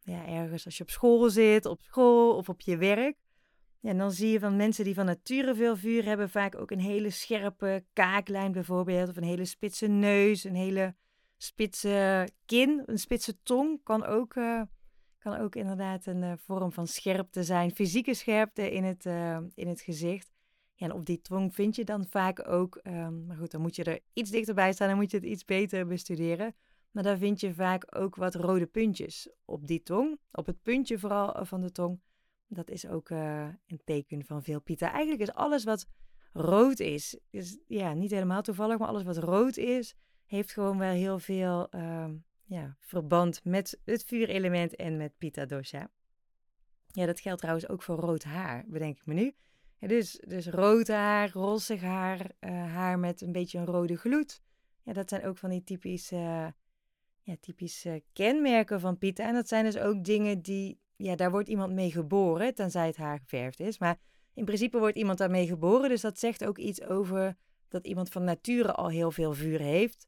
ja, 0.00 0.26
ergens 0.26 0.64
als 0.64 0.76
je 0.76 0.82
op 0.82 0.90
school 0.90 1.30
zit, 1.30 1.66
op 1.66 1.80
school 1.80 2.36
of 2.36 2.48
op 2.48 2.60
je 2.60 2.76
werk. 2.76 3.16
Ja, 3.80 3.90
en 3.90 3.98
dan 3.98 4.12
zie 4.12 4.30
je 4.30 4.40
van 4.40 4.56
mensen 4.56 4.84
die 4.84 4.94
van 4.94 5.06
nature 5.06 5.54
veel 5.54 5.76
vuur 5.76 6.04
hebben, 6.04 6.30
vaak 6.30 6.56
ook 6.56 6.70
een 6.70 6.80
hele 6.80 7.10
scherpe 7.10 7.84
kaaklijn 7.92 8.52
bijvoorbeeld, 8.52 9.08
of 9.08 9.16
een 9.16 9.22
hele 9.22 9.44
spitse 9.44 9.86
neus, 9.86 10.44
een 10.44 10.54
hele 10.54 10.94
spitse 11.36 12.28
kin, 12.46 12.82
een 12.86 12.98
spitse 12.98 13.42
tong 13.42 13.82
kan 13.82 14.04
ook, 14.04 14.34
uh, 14.34 14.62
kan 15.18 15.36
ook 15.36 15.54
inderdaad 15.54 16.06
een 16.06 16.22
uh, 16.22 16.32
vorm 16.36 16.72
van 16.72 16.86
scherpte 16.86 17.44
zijn, 17.44 17.74
fysieke 17.74 18.14
scherpte 18.14 18.70
in 18.70 18.84
het, 18.84 19.04
uh, 19.04 19.38
in 19.54 19.68
het 19.68 19.80
gezicht. 19.80 20.30
Ja, 20.74 20.86
en 20.86 20.92
op 20.92 21.06
die 21.06 21.20
tong 21.20 21.54
vind 21.54 21.76
je 21.76 21.84
dan 21.84 22.06
vaak 22.06 22.48
ook, 22.48 22.80
um, 22.82 23.26
maar 23.26 23.36
goed, 23.36 23.50
dan 23.50 23.60
moet 23.60 23.76
je 23.76 23.84
er 23.84 24.00
iets 24.12 24.30
dichterbij 24.30 24.72
staan, 24.72 24.88
dan 24.88 24.96
moet 24.96 25.10
je 25.10 25.16
het 25.16 25.26
iets 25.26 25.44
beter 25.44 25.86
bestuderen. 25.86 26.54
Maar 26.90 27.02
daar 27.02 27.18
vind 27.18 27.40
je 27.40 27.54
vaak 27.54 27.96
ook 27.96 28.16
wat 28.16 28.34
rode 28.34 28.66
puntjes 28.66 29.30
op 29.44 29.66
die 29.66 29.82
tong. 29.82 30.18
Op 30.32 30.46
het 30.46 30.62
puntje 30.62 30.98
vooral 30.98 31.34
eh, 31.34 31.44
van 31.44 31.60
de 31.60 31.72
tong. 31.72 32.00
Dat 32.46 32.70
is 32.70 32.86
ook 32.86 33.10
uh, 33.10 33.48
een 33.66 33.80
teken 33.84 34.24
van 34.24 34.42
veel 34.42 34.60
pita. 34.60 34.90
Eigenlijk 34.90 35.22
is 35.22 35.32
alles 35.32 35.64
wat 35.64 35.86
rood 36.32 36.80
is, 36.80 37.18
is 37.30 37.58
ja, 37.66 37.92
niet 37.92 38.10
helemaal 38.10 38.42
toevallig, 38.42 38.78
maar 38.78 38.88
alles 38.88 39.02
wat 39.02 39.16
rood 39.16 39.56
is, 39.56 39.94
heeft 40.26 40.52
gewoon 40.52 40.78
wel 40.78 40.92
heel 40.92 41.18
veel 41.18 41.68
uh, 41.74 42.08
ja, 42.44 42.76
verband 42.80 43.44
met 43.44 43.80
het 43.84 44.04
vuurelement 44.04 44.76
en 44.76 44.96
met 44.96 45.18
pita 45.18 45.46
dosha. 45.46 45.90
Ja, 46.86 47.06
dat 47.06 47.20
geldt 47.20 47.40
trouwens 47.40 47.68
ook 47.68 47.82
voor 47.82 47.96
rood 47.96 48.24
haar, 48.24 48.64
bedenk 48.68 48.96
ik 48.96 49.06
me 49.06 49.14
nu. 49.14 49.34
dus, 49.78 50.22
dus 50.26 50.46
rood 50.46 50.88
haar, 50.88 51.30
rossig 51.30 51.80
haar, 51.80 52.30
uh, 52.40 52.50
haar 52.50 52.98
met 52.98 53.20
een 53.20 53.32
beetje 53.32 53.58
een 53.58 53.66
rode 53.66 53.96
gloed. 53.96 54.42
Ja, 54.82 54.92
dat 54.92 55.08
zijn 55.08 55.24
ook 55.24 55.36
van 55.36 55.50
die 55.50 55.64
typische 55.64 56.54
ja, 57.30 57.36
typische 57.40 58.02
kenmerken 58.12 58.80
van 58.80 58.98
Pieta. 58.98 59.26
En 59.26 59.34
dat 59.34 59.48
zijn 59.48 59.64
dus 59.64 59.78
ook 59.78 60.04
dingen 60.04 60.42
die, 60.42 60.80
ja, 60.96 61.16
daar 61.16 61.30
wordt 61.30 61.48
iemand 61.48 61.72
mee 61.72 61.90
geboren, 61.90 62.54
tenzij 62.54 62.86
het 62.86 62.96
haar 62.96 63.18
geverfd 63.18 63.60
is. 63.60 63.78
Maar 63.78 63.98
in 64.34 64.44
principe 64.44 64.78
wordt 64.78 64.96
iemand 64.96 65.18
daarmee 65.18 65.46
geboren, 65.46 65.88
dus 65.88 66.00
dat 66.00 66.18
zegt 66.18 66.44
ook 66.44 66.58
iets 66.58 66.82
over 66.82 67.36
dat 67.68 67.86
iemand 67.86 68.08
van 68.08 68.24
nature 68.24 68.72
al 68.72 68.88
heel 68.88 69.10
veel 69.10 69.32
vuur 69.32 69.60
heeft. 69.60 70.06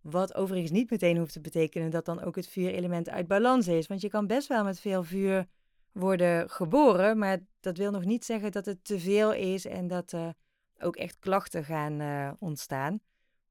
Wat 0.00 0.34
overigens 0.34 0.70
niet 0.70 0.90
meteen 0.90 1.16
hoeft 1.16 1.32
te 1.32 1.40
betekenen 1.40 1.90
dat 1.90 2.04
dan 2.04 2.22
ook 2.22 2.36
het 2.36 2.48
vuurelement 2.48 3.08
uit 3.08 3.26
balans 3.26 3.68
is. 3.68 3.86
Want 3.86 4.00
je 4.00 4.08
kan 4.08 4.26
best 4.26 4.48
wel 4.48 4.64
met 4.64 4.80
veel 4.80 5.02
vuur 5.02 5.46
worden 5.92 6.50
geboren, 6.50 7.18
maar 7.18 7.38
dat 7.60 7.76
wil 7.76 7.90
nog 7.90 8.04
niet 8.04 8.24
zeggen 8.24 8.52
dat 8.52 8.66
het 8.66 8.84
te 8.84 8.98
veel 8.98 9.32
is 9.32 9.66
en 9.66 9.86
dat 9.86 10.12
er 10.12 10.34
ook 10.78 10.96
echt 10.96 11.18
klachten 11.18 11.64
gaan 11.64 12.00
uh, 12.00 12.30
ontstaan. 12.38 13.00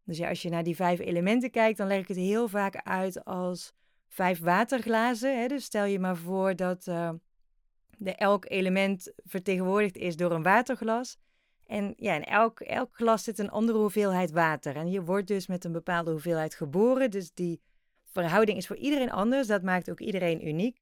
Dus 0.09 0.17
ja, 0.17 0.29
als 0.29 0.41
je 0.41 0.49
naar 0.49 0.63
die 0.63 0.75
vijf 0.75 0.99
elementen 0.99 1.51
kijkt, 1.51 1.77
dan 1.77 1.87
leg 1.87 1.99
ik 1.99 2.07
het 2.07 2.17
heel 2.17 2.47
vaak 2.47 2.75
uit 2.75 3.25
als 3.25 3.73
vijf 4.07 4.39
waterglazen. 4.39 5.39
Hè? 5.39 5.47
Dus 5.47 5.63
stel 5.63 5.85
je 5.85 5.99
maar 5.99 6.17
voor 6.17 6.55
dat 6.55 6.87
uh, 6.87 7.11
de 7.97 8.15
elk 8.15 8.45
element 8.49 9.11
vertegenwoordigd 9.25 9.97
is 9.97 10.15
door 10.15 10.31
een 10.31 10.43
waterglas. 10.43 11.17
En 11.65 11.93
ja, 11.97 12.15
in 12.15 12.23
elk, 12.23 12.59
elk 12.59 12.95
glas 12.95 13.23
zit 13.23 13.39
een 13.39 13.49
andere 13.49 13.77
hoeveelheid 13.77 14.31
water. 14.31 14.75
En 14.75 14.91
je 14.91 15.03
wordt 15.03 15.27
dus 15.27 15.47
met 15.47 15.63
een 15.63 15.71
bepaalde 15.71 16.11
hoeveelheid 16.11 16.55
geboren. 16.55 17.11
Dus 17.11 17.33
die 17.33 17.61
verhouding 18.03 18.57
is 18.57 18.67
voor 18.67 18.77
iedereen 18.77 19.11
anders. 19.11 19.47
Dat 19.47 19.63
maakt 19.63 19.91
ook 19.91 19.99
iedereen 19.99 20.47
uniek. 20.47 20.81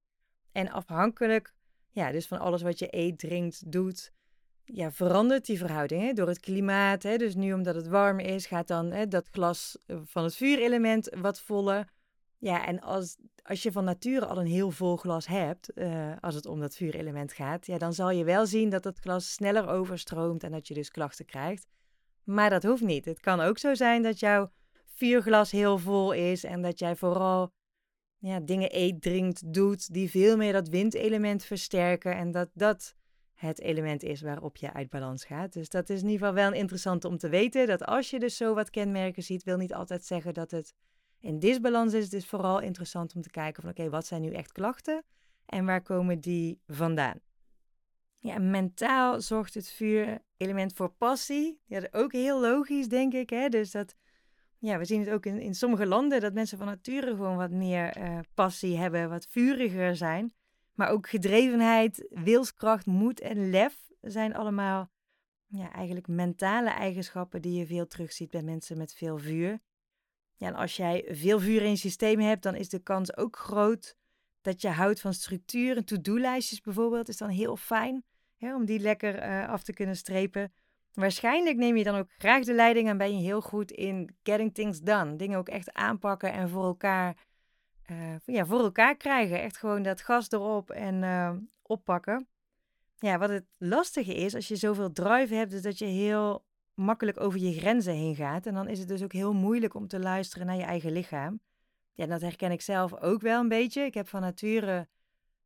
En 0.51 0.71
afhankelijk 0.71 1.53
ja, 1.89 2.11
dus 2.11 2.27
van 2.27 2.39
alles 2.39 2.61
wat 2.61 2.79
je 2.79 2.87
eet, 2.89 3.19
drinkt, 3.19 3.71
doet, 3.71 4.11
ja, 4.73 4.91
verandert 4.91 5.45
die 5.45 5.57
verhouding 5.57 6.01
hè? 6.01 6.13
door 6.13 6.27
het 6.27 6.39
klimaat. 6.39 7.03
Hè? 7.03 7.17
Dus 7.17 7.35
nu 7.35 7.53
omdat 7.53 7.75
het 7.75 7.87
warm 7.87 8.19
is, 8.19 8.45
gaat 8.45 8.67
dan 8.67 8.91
hè, 8.91 9.07
dat 9.07 9.27
glas 9.31 9.77
eh, 9.85 9.97
van 10.03 10.23
het 10.23 10.35
vuurelement 10.35 11.15
wat 11.19 11.39
voller. 11.39 11.87
Ja, 12.39 12.65
en 12.65 12.81
als, 12.81 13.17
als 13.43 13.63
je 13.63 13.71
van 13.71 13.83
nature 13.83 14.25
al 14.25 14.37
een 14.37 14.47
heel 14.47 14.71
vol 14.71 14.95
glas 14.97 15.27
hebt, 15.27 15.71
uh, 15.75 16.11
als 16.19 16.35
het 16.35 16.45
om 16.45 16.59
dat 16.59 16.75
vuurelement 16.75 17.33
gaat, 17.33 17.65
ja, 17.65 17.77
dan 17.77 17.93
zal 17.93 18.09
je 18.09 18.23
wel 18.23 18.45
zien 18.45 18.69
dat 18.69 18.83
het 18.83 18.99
glas 18.99 19.33
sneller 19.33 19.67
overstroomt 19.67 20.43
en 20.43 20.51
dat 20.51 20.67
je 20.67 20.73
dus 20.73 20.91
klachten 20.91 21.25
krijgt. 21.25 21.67
Maar 22.23 22.49
dat 22.49 22.63
hoeft 22.63 22.83
niet. 22.83 23.05
Het 23.05 23.19
kan 23.19 23.39
ook 23.39 23.57
zo 23.57 23.73
zijn 23.73 24.03
dat 24.03 24.19
jouw 24.19 24.51
vuurglas 24.93 25.51
heel 25.51 25.77
vol 25.77 26.11
is 26.11 26.43
en 26.43 26.61
dat 26.61 26.79
jij 26.79 26.95
vooral 26.95 27.51
ja, 28.17 28.39
dingen 28.39 28.77
eet, 28.77 29.01
drinkt, 29.01 29.53
doet 29.53 29.93
die 29.93 30.09
veel 30.09 30.37
meer 30.37 30.53
dat 30.53 30.69
windelement 30.69 31.43
versterken 31.43 32.15
en 32.15 32.31
dat 32.31 32.49
dat 32.53 32.95
het 33.37 33.59
element 33.59 34.03
is 34.03 34.21
waarop 34.21 34.57
je 34.57 34.73
uit 34.73 34.89
balans 34.89 35.25
gaat. 35.25 35.53
Dus 35.53 35.69
dat 35.69 35.89
is 35.89 36.01
in 36.01 36.09
ieder 36.09 36.27
geval 36.27 36.43
wel 36.43 36.53
interessant 36.53 37.05
om 37.05 37.17
te 37.17 37.29
weten, 37.29 37.67
dat 37.67 37.85
als 37.85 38.09
je 38.09 38.19
dus 38.19 38.37
zo 38.37 38.53
wat 38.53 38.69
kenmerken 38.69 39.23
ziet, 39.23 39.43
wil 39.43 39.57
niet 39.57 39.73
altijd 39.73 40.05
zeggen 40.05 40.33
dat 40.33 40.51
het 40.51 40.73
in 41.19 41.39
disbalans 41.39 41.93
is. 41.93 42.03
Het 42.03 42.13
is 42.13 42.25
vooral 42.25 42.59
interessant 42.59 43.15
om 43.15 43.21
te 43.21 43.29
kijken 43.29 43.61
van 43.61 43.71
oké, 43.71 43.89
wat 43.89 44.05
zijn 44.05 44.21
nu 44.21 44.31
echt 44.31 44.51
klachten 44.51 45.03
en 45.45 45.65
waar 45.65 45.81
komen 45.81 46.19
die 46.19 46.61
vandaan? 46.67 47.19
Ja, 48.19 48.39
mentaal 48.39 49.21
zorgt 49.21 49.53
het 49.53 49.69
vuurelement 49.69 50.73
voor 50.73 50.89
passie. 50.89 51.59
Ja, 51.65 51.87
ook 51.91 52.11
heel 52.11 52.41
logisch, 52.41 52.87
denk 52.87 53.13
ik. 53.13 53.29
Hè? 53.29 53.49
Dus 53.49 53.71
dat, 53.71 53.95
ja, 54.59 54.77
we 54.77 54.85
zien 54.85 54.99
het 54.99 55.09
ook 55.09 55.25
in, 55.25 55.39
in 55.39 55.55
sommige 55.55 55.85
landen 55.85 56.21
dat 56.21 56.33
mensen 56.33 56.57
van 56.57 56.67
nature 56.67 57.07
gewoon 57.07 57.37
wat 57.37 57.51
meer 57.51 57.97
uh, 57.97 58.19
passie 58.33 58.77
hebben, 58.77 59.09
wat 59.09 59.27
vuriger 59.29 59.95
zijn. 59.95 60.33
Maar 60.77 60.89
ook 60.89 61.09
gedrevenheid, 61.09 62.07
wilskracht, 62.09 62.85
moed 62.85 63.19
en 63.19 63.49
lef 63.49 63.77
zijn 64.01 64.35
allemaal 64.35 64.89
ja, 65.47 65.71
eigenlijk 65.71 66.07
mentale 66.07 66.69
eigenschappen 66.69 67.41
die 67.41 67.59
je 67.59 67.65
veel 67.65 67.87
terugziet 67.87 68.29
bij 68.29 68.41
mensen 68.41 68.77
met 68.77 68.93
veel 68.93 69.17
vuur. 69.17 69.59
Ja, 70.35 70.47
en 70.47 70.55
als 70.55 70.75
jij 70.75 71.05
veel 71.09 71.39
vuur 71.39 71.61
in 71.61 71.69
je 71.69 71.75
systeem 71.75 72.19
hebt, 72.19 72.43
dan 72.43 72.55
is 72.55 72.69
de 72.69 72.79
kans 72.79 73.17
ook 73.17 73.37
groot 73.37 73.95
dat 74.41 74.61
je 74.61 74.67
houdt 74.67 75.01
van 75.01 75.13
structuur. 75.13 75.77
En 75.77 75.85
to-do-lijstjes 75.85 76.61
bijvoorbeeld 76.61 77.09
is 77.09 77.17
dan 77.17 77.29
heel 77.29 77.55
fijn 77.55 78.03
hè, 78.37 78.55
om 78.55 78.65
die 78.65 78.79
lekker 78.79 79.23
uh, 79.23 79.49
af 79.49 79.63
te 79.63 79.73
kunnen 79.73 79.95
strepen. 79.95 80.53
Waarschijnlijk 80.93 81.57
neem 81.57 81.77
je 81.77 81.83
dan 81.83 81.95
ook 81.95 82.09
graag 82.17 82.43
de 82.43 82.53
leiding 82.53 82.87
en 82.87 82.97
ben 82.97 83.17
je 83.17 83.23
heel 83.23 83.41
goed 83.41 83.71
in 83.71 84.15
getting 84.23 84.53
things 84.53 84.79
done. 84.79 85.15
Dingen 85.15 85.37
ook 85.37 85.49
echt 85.49 85.73
aanpakken 85.73 86.33
en 86.33 86.49
voor 86.49 86.63
elkaar, 86.63 87.26
uh, 87.91 88.15
ja, 88.25 88.45
voor 88.45 88.59
elkaar 88.59 88.97
krijgen. 88.97 89.41
Echt 89.41 89.57
gewoon 89.57 89.83
dat 89.83 90.01
gas 90.01 90.31
erop 90.31 90.69
en 90.69 91.03
uh, 91.03 91.31
oppakken. 91.61 92.27
Ja, 92.99 93.17
wat 93.17 93.29
het 93.29 93.45
lastige 93.57 94.15
is 94.15 94.35
als 94.35 94.47
je 94.47 94.55
zoveel 94.55 94.91
drive 94.91 95.33
hebt, 95.33 95.53
is 95.53 95.61
dat 95.61 95.77
je 95.77 95.85
heel 95.85 96.45
makkelijk 96.73 97.19
over 97.19 97.39
je 97.39 97.59
grenzen 97.59 97.93
heen 97.93 98.15
gaat. 98.15 98.45
En 98.45 98.53
dan 98.53 98.67
is 98.67 98.79
het 98.79 98.87
dus 98.87 99.03
ook 99.03 99.13
heel 99.13 99.33
moeilijk 99.33 99.73
om 99.73 99.87
te 99.87 99.99
luisteren 99.99 100.47
naar 100.47 100.55
je 100.55 100.63
eigen 100.63 100.91
lichaam. 100.91 101.39
Ja, 101.93 102.05
dat 102.05 102.21
herken 102.21 102.51
ik 102.51 102.61
zelf 102.61 103.01
ook 103.01 103.21
wel 103.21 103.39
een 103.39 103.47
beetje. 103.47 103.81
Ik 103.81 103.93
heb 103.93 104.07
van 104.07 104.21
nature 104.21 104.87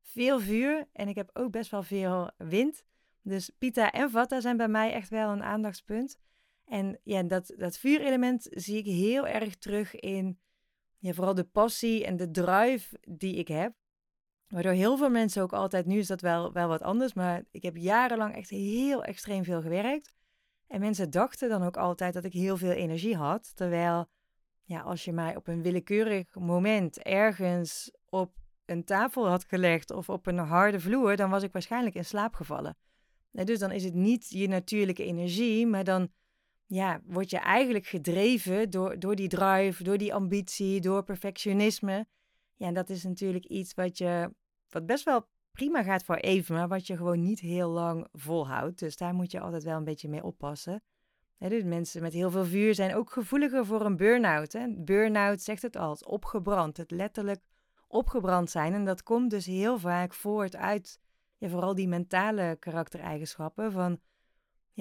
veel 0.02 0.40
vuur 0.40 0.88
en 0.94 1.08
ik 1.08 1.16
heb 1.16 1.30
ook 1.34 1.52
best 1.52 1.72
wel 1.72 1.84
veel 1.84 2.32
wind. 2.38 2.84
Dus 3.22 3.50
Pita 3.58 3.92
en 3.92 4.10
Vata 4.10 4.40
zijn 4.40 4.58
bij 4.58 4.68
mij 4.68 4.94
echt 4.94 5.10
wel 5.10 5.30
een 5.30 5.44
aandachtspunt. 5.44 6.18
En 6.66 7.00
ja, 7.04 7.24
dat, 7.24 7.54
dat 7.58 7.78
vuurelement 7.78 8.48
zie 8.50 8.78
ik 8.78 8.86
heel 8.86 9.28
erg 9.28 9.56
terug 9.56 9.96
in 9.96 10.40
ja, 11.02 11.14
vooral 11.14 11.34
de 11.34 11.44
passie 11.44 12.06
en 12.06 12.18
de 12.18 12.32
drive 12.32 13.00
die 13.02 13.36
ik 13.36 13.48
heb. 13.48 13.74
Waardoor 14.48 14.72
heel 14.72 14.98
veel 14.98 15.10
mensen 15.10 15.42
ook 15.42 15.54
altijd, 15.54 15.86
nu 15.86 15.98
is 15.98 16.08
dat 16.08 16.22
wel, 16.22 16.52
wel 16.52 16.68
wat 16.68 16.82
anders, 16.82 17.14
maar 17.14 17.44
ik 17.52 17.64
heb 17.64 17.78
jarenlang 17.78 18.36
echt 18.36 18.50
heel 18.50 19.04
extreem 19.04 19.44
veel 19.44 19.62
gewerkt. 19.62 20.14
En 20.68 20.80
mensen 20.80 21.10
dachten 21.10 21.50
dan 21.50 21.64
ook 21.64 21.78
altijd 21.78 22.14
dat 22.14 22.24
ik 22.24 22.34
heel 22.34 22.58
veel 22.58 22.72
energie 22.72 23.16
had. 23.16 23.56
Terwijl, 23.56 24.06
ja, 24.64 24.82
als 24.82 25.06
je 25.06 25.12
mij 25.12 25.36
op 25.36 25.48
een 25.48 25.62
willekeurig 25.62 26.36
moment 26.36 26.98
ergens 26.98 27.92
op 28.10 28.34
een 28.66 28.84
tafel 28.84 29.28
had 29.28 29.46
gelegd 29.46 29.92
of 29.92 30.10
op 30.10 30.28
een 30.28 30.38
harde 30.38 30.80
vloer, 30.80 31.16
dan 31.16 31.30
was 31.30 31.44
ik 31.44 31.52
waarschijnlijk 31.52 31.96
in 31.96 32.06
slaap 32.06 32.34
gevallen. 32.34 32.78
En 33.32 33.46
dus 33.46 33.60
dan 33.60 33.72
is 33.72 33.84
het 33.84 33.94
niet 33.94 34.30
je 34.30 34.48
natuurlijke 34.48 35.04
energie, 35.04 35.68
maar 35.68 35.84
dan 35.84 36.10
ja, 36.74 37.02
word 37.06 37.30
je 37.30 37.38
eigenlijk 37.38 37.86
gedreven 37.86 38.70
door, 38.70 39.00
door 39.00 39.16
die 39.16 39.28
drive, 39.28 39.84
door 39.84 39.98
die 39.98 40.14
ambitie, 40.14 40.82
door 40.82 41.04
perfectionisme. 41.04 42.08
Ja, 42.56 42.68
en 42.68 42.74
dat 42.74 42.90
is 42.90 43.04
natuurlijk 43.04 43.46
iets 43.46 43.74
wat 43.74 43.98
je, 43.98 44.34
wat 44.70 44.86
best 44.86 45.04
wel 45.04 45.28
prima 45.52 45.84
gaat 45.84 46.04
voor 46.04 46.16
even, 46.16 46.56
maar 46.56 46.68
wat 46.68 46.88
je 46.88 46.98
gewoon 46.98 47.22
niet 47.22 47.40
heel 47.40 47.70
lang 47.70 48.08
volhoudt. 48.12 48.80
Dus 48.80 48.98
daar 48.98 49.14
moet 49.14 49.32
je 49.32 49.40
altijd 49.40 49.64
wel 49.64 49.78
een 49.78 49.84
beetje 49.84 50.10
mee 50.10 50.24
oppassen. 50.24 50.84
dus 51.38 51.64
mensen 51.64 52.02
met 52.02 52.14
heel 52.14 52.32
veel 52.32 52.46
vuur 52.46 52.76
zijn 52.76 52.96
ook 52.96 53.12
gevoeliger 53.12 53.66
voor 53.66 53.86
een 53.86 53.98
burn-out. 53.98 54.58
Burn-out 54.86 55.42
zegt 55.42 55.62
het 55.62 55.76
al, 55.76 55.98
opgebrand. 56.06 56.78
Het 56.78 56.92
letterlijk 56.92 57.42
opgebrand 57.88 58.50
zijn. 58.50 58.74
En 58.74 58.86
dat 58.86 59.04
komt 59.04 59.30
dus 59.30 59.46
heel 59.46 59.80
vaak 59.80 60.14
voort 60.14 60.56
uit 60.56 61.00
ja, 61.38 61.50
vooral 61.50 61.76
die 61.76 61.88
mentale 61.88 62.56
karaktereigenschappen. 62.60 63.72
Van 63.72 64.00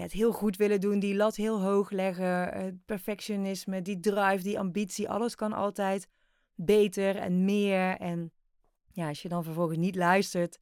het 0.03 0.13
heel 0.13 0.33
goed 0.33 0.57
willen 0.57 0.81
doen, 0.81 0.99
die 0.99 1.15
lat 1.15 1.37
heel 1.37 1.63
hoog 1.63 1.91
leggen, 1.91 2.49
het 2.49 2.85
perfectionisme, 2.85 3.83
die 3.83 4.01
drive, 4.01 4.43
die 4.43 4.59
ambitie. 4.59 5.09
Alles 5.09 5.35
kan 5.35 5.53
altijd 5.53 6.09
beter 6.55 7.17
en 7.17 7.45
meer. 7.45 7.97
En 7.97 8.33
ja, 8.93 9.09
als 9.09 9.23
je 9.23 9.29
dan 9.29 9.45
vervolgens 9.45 9.79
niet 9.79 9.97
luistert 9.97 10.59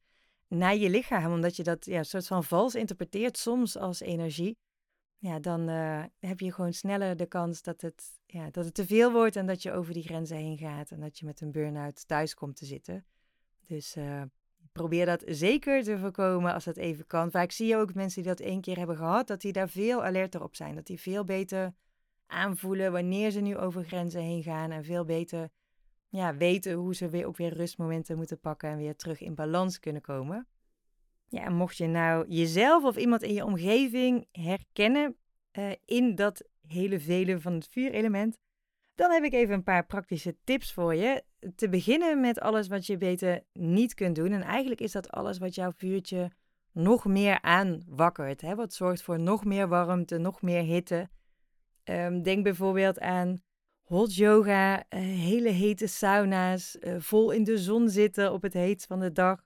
naar 0.47 0.75
je 0.75 0.89
lichaam, 0.89 1.33
omdat 1.33 1.55
je 1.55 1.63
dat 1.63 1.85
ja, 1.85 2.03
soort 2.03 2.27
van 2.27 2.43
vals 2.43 2.75
interpreteert 2.75 3.37
soms 3.37 3.77
als 3.77 3.99
energie, 3.99 4.57
ja, 5.17 5.39
dan 5.39 5.69
uh, 5.69 6.03
heb 6.19 6.39
je 6.39 6.53
gewoon 6.53 6.73
sneller 6.73 7.17
de 7.17 7.25
kans 7.25 7.61
dat 7.61 7.81
het, 7.81 8.19
ja, 8.25 8.49
dat 8.51 8.65
het 8.65 8.73
te 8.73 8.85
veel 8.85 9.11
wordt 9.11 9.35
en 9.35 9.45
dat 9.45 9.61
je 9.61 9.71
over 9.71 9.93
die 9.93 10.03
grenzen 10.03 10.37
heen 10.37 10.57
gaat 10.57 10.91
en 10.91 10.99
dat 10.99 11.19
je 11.19 11.25
met 11.25 11.41
een 11.41 11.51
burn-out 11.51 12.07
thuis 12.07 12.33
komt 12.33 12.55
te 12.55 12.65
zitten. 12.65 13.05
Dus 13.65 13.95
uh, 13.95 14.21
probeer 14.79 15.05
dat 15.05 15.23
zeker 15.25 15.83
te 15.83 15.97
voorkomen 15.97 16.53
als 16.53 16.63
dat 16.63 16.77
even 16.77 17.07
kan. 17.07 17.31
Vaak 17.31 17.51
zie 17.51 17.67
je 17.67 17.75
ook 17.75 17.93
mensen 17.93 18.21
die 18.21 18.31
dat 18.31 18.39
één 18.39 18.61
keer 18.61 18.77
hebben 18.77 18.97
gehad, 18.97 19.27
dat 19.27 19.41
die 19.41 19.51
daar 19.51 19.69
veel 19.69 20.03
alerter 20.03 20.43
op 20.43 20.55
zijn. 20.55 20.75
Dat 20.75 20.85
die 20.85 20.99
veel 20.99 21.23
beter 21.23 21.73
aanvoelen 22.25 22.91
wanneer 22.91 23.31
ze 23.31 23.39
nu 23.39 23.57
over 23.57 23.83
grenzen 23.83 24.21
heen 24.21 24.43
gaan 24.43 24.71
en 24.71 24.83
veel 24.83 25.05
beter 25.05 25.49
ja, 26.09 26.35
weten 26.35 26.73
hoe 26.73 26.95
ze 26.95 27.09
weer 27.09 27.27
ook 27.27 27.37
weer 27.37 27.53
rustmomenten 27.53 28.17
moeten 28.17 28.39
pakken 28.39 28.69
en 28.69 28.77
weer 28.77 28.95
terug 28.95 29.21
in 29.21 29.35
balans 29.35 29.79
kunnen 29.79 30.01
komen. 30.01 30.47
Ja, 31.27 31.43
en 31.43 31.55
mocht 31.55 31.77
je 31.77 31.87
nou 31.87 32.27
jezelf 32.27 32.83
of 32.83 32.97
iemand 32.97 33.21
in 33.21 33.33
je 33.33 33.45
omgeving 33.45 34.27
herkennen 34.31 35.15
uh, 35.51 35.71
in 35.85 36.15
dat 36.15 36.43
hele 36.67 36.99
vele 36.99 37.39
van 37.39 37.53
het 37.53 37.67
vuurelement, 37.67 38.37
dan 38.99 39.11
heb 39.11 39.23
ik 39.23 39.33
even 39.33 39.53
een 39.53 39.63
paar 39.63 39.85
praktische 39.85 40.35
tips 40.43 40.73
voor 40.73 40.95
je. 40.95 41.23
Te 41.55 41.69
beginnen 41.69 42.19
met 42.19 42.39
alles 42.39 42.67
wat 42.67 42.85
je 42.85 42.97
beter 42.97 43.43
niet 43.53 43.93
kunt 43.93 44.15
doen. 44.15 44.31
En 44.31 44.41
eigenlijk 44.41 44.81
is 44.81 44.91
dat 44.91 45.09
alles 45.11 45.37
wat 45.37 45.55
jouw 45.55 45.71
vuurtje 45.71 46.31
nog 46.71 47.05
meer 47.05 47.41
aanwakkert. 47.41 48.41
Hè? 48.41 48.55
Wat 48.55 48.73
zorgt 48.73 49.01
voor 49.01 49.19
nog 49.19 49.45
meer 49.45 49.67
warmte, 49.67 50.17
nog 50.17 50.41
meer 50.41 50.63
hitte. 50.63 51.09
Um, 51.83 52.21
denk 52.21 52.43
bijvoorbeeld 52.43 52.99
aan 52.99 53.41
hot 53.83 54.15
yoga, 54.15 54.77
uh, 54.77 54.99
hele 54.99 55.49
hete 55.49 55.87
sauna's, 55.87 56.77
uh, 56.79 56.95
vol 56.97 57.31
in 57.31 57.43
de 57.43 57.57
zon 57.57 57.89
zitten 57.89 58.33
op 58.33 58.41
het 58.41 58.53
heetst 58.53 58.87
van 58.87 58.99
de 58.99 59.11
dag. 59.11 59.45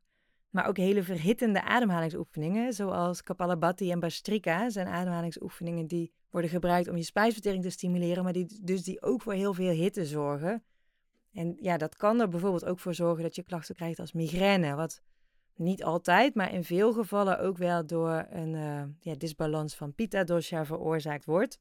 Maar 0.54 0.68
ook 0.68 0.78
hele 0.78 1.04
verhittende 1.04 1.64
ademhalingsoefeningen, 1.64 2.74
zoals 2.74 3.24
Kapalabhati 3.24 3.92
en 3.92 4.00
Bastrika, 4.00 4.70
zijn 4.70 4.88
ademhalingsoefeningen 4.88 5.88
die 5.88 6.12
worden 6.30 6.50
gebruikt 6.50 6.88
om 6.88 6.96
je 6.98 7.04
spijsvertering 7.04 7.64
te 7.64 7.70
stimuleren, 7.70 8.24
maar 8.24 8.34
die, 8.34 8.60
dus 8.62 8.84
die 8.84 9.02
ook 9.02 9.22
voor 9.22 9.34
heel 9.34 9.54
veel 9.54 9.72
hitte 9.72 10.06
zorgen. 10.06 10.64
En 11.32 11.58
ja, 11.60 11.78
dat 11.78 11.96
kan 11.96 12.20
er 12.20 12.30
bijvoorbeeld 12.30 12.66
ook 12.66 12.80
voor 12.80 12.94
zorgen 12.94 13.24
dat 13.24 13.36
je 13.36 13.44
klachten 13.44 13.76
krijgt 13.76 14.00
als 14.00 14.12
migraine. 14.12 14.76
Wat 14.76 15.02
niet 15.56 15.84
altijd, 15.84 16.36
maar 16.36 16.54
in 16.54 16.64
veel 16.64 16.94
gevallen 16.94 17.40
ook 17.40 17.58
wel 17.58 17.86
door 17.86 18.26
een 18.30 18.54
uh, 18.54 18.84
ja, 19.00 19.16
disbalans 19.18 19.76
van 19.76 19.94
Pitta-dosha 19.94 20.66
veroorzaakt 20.66 21.26
wordt. 21.26 21.60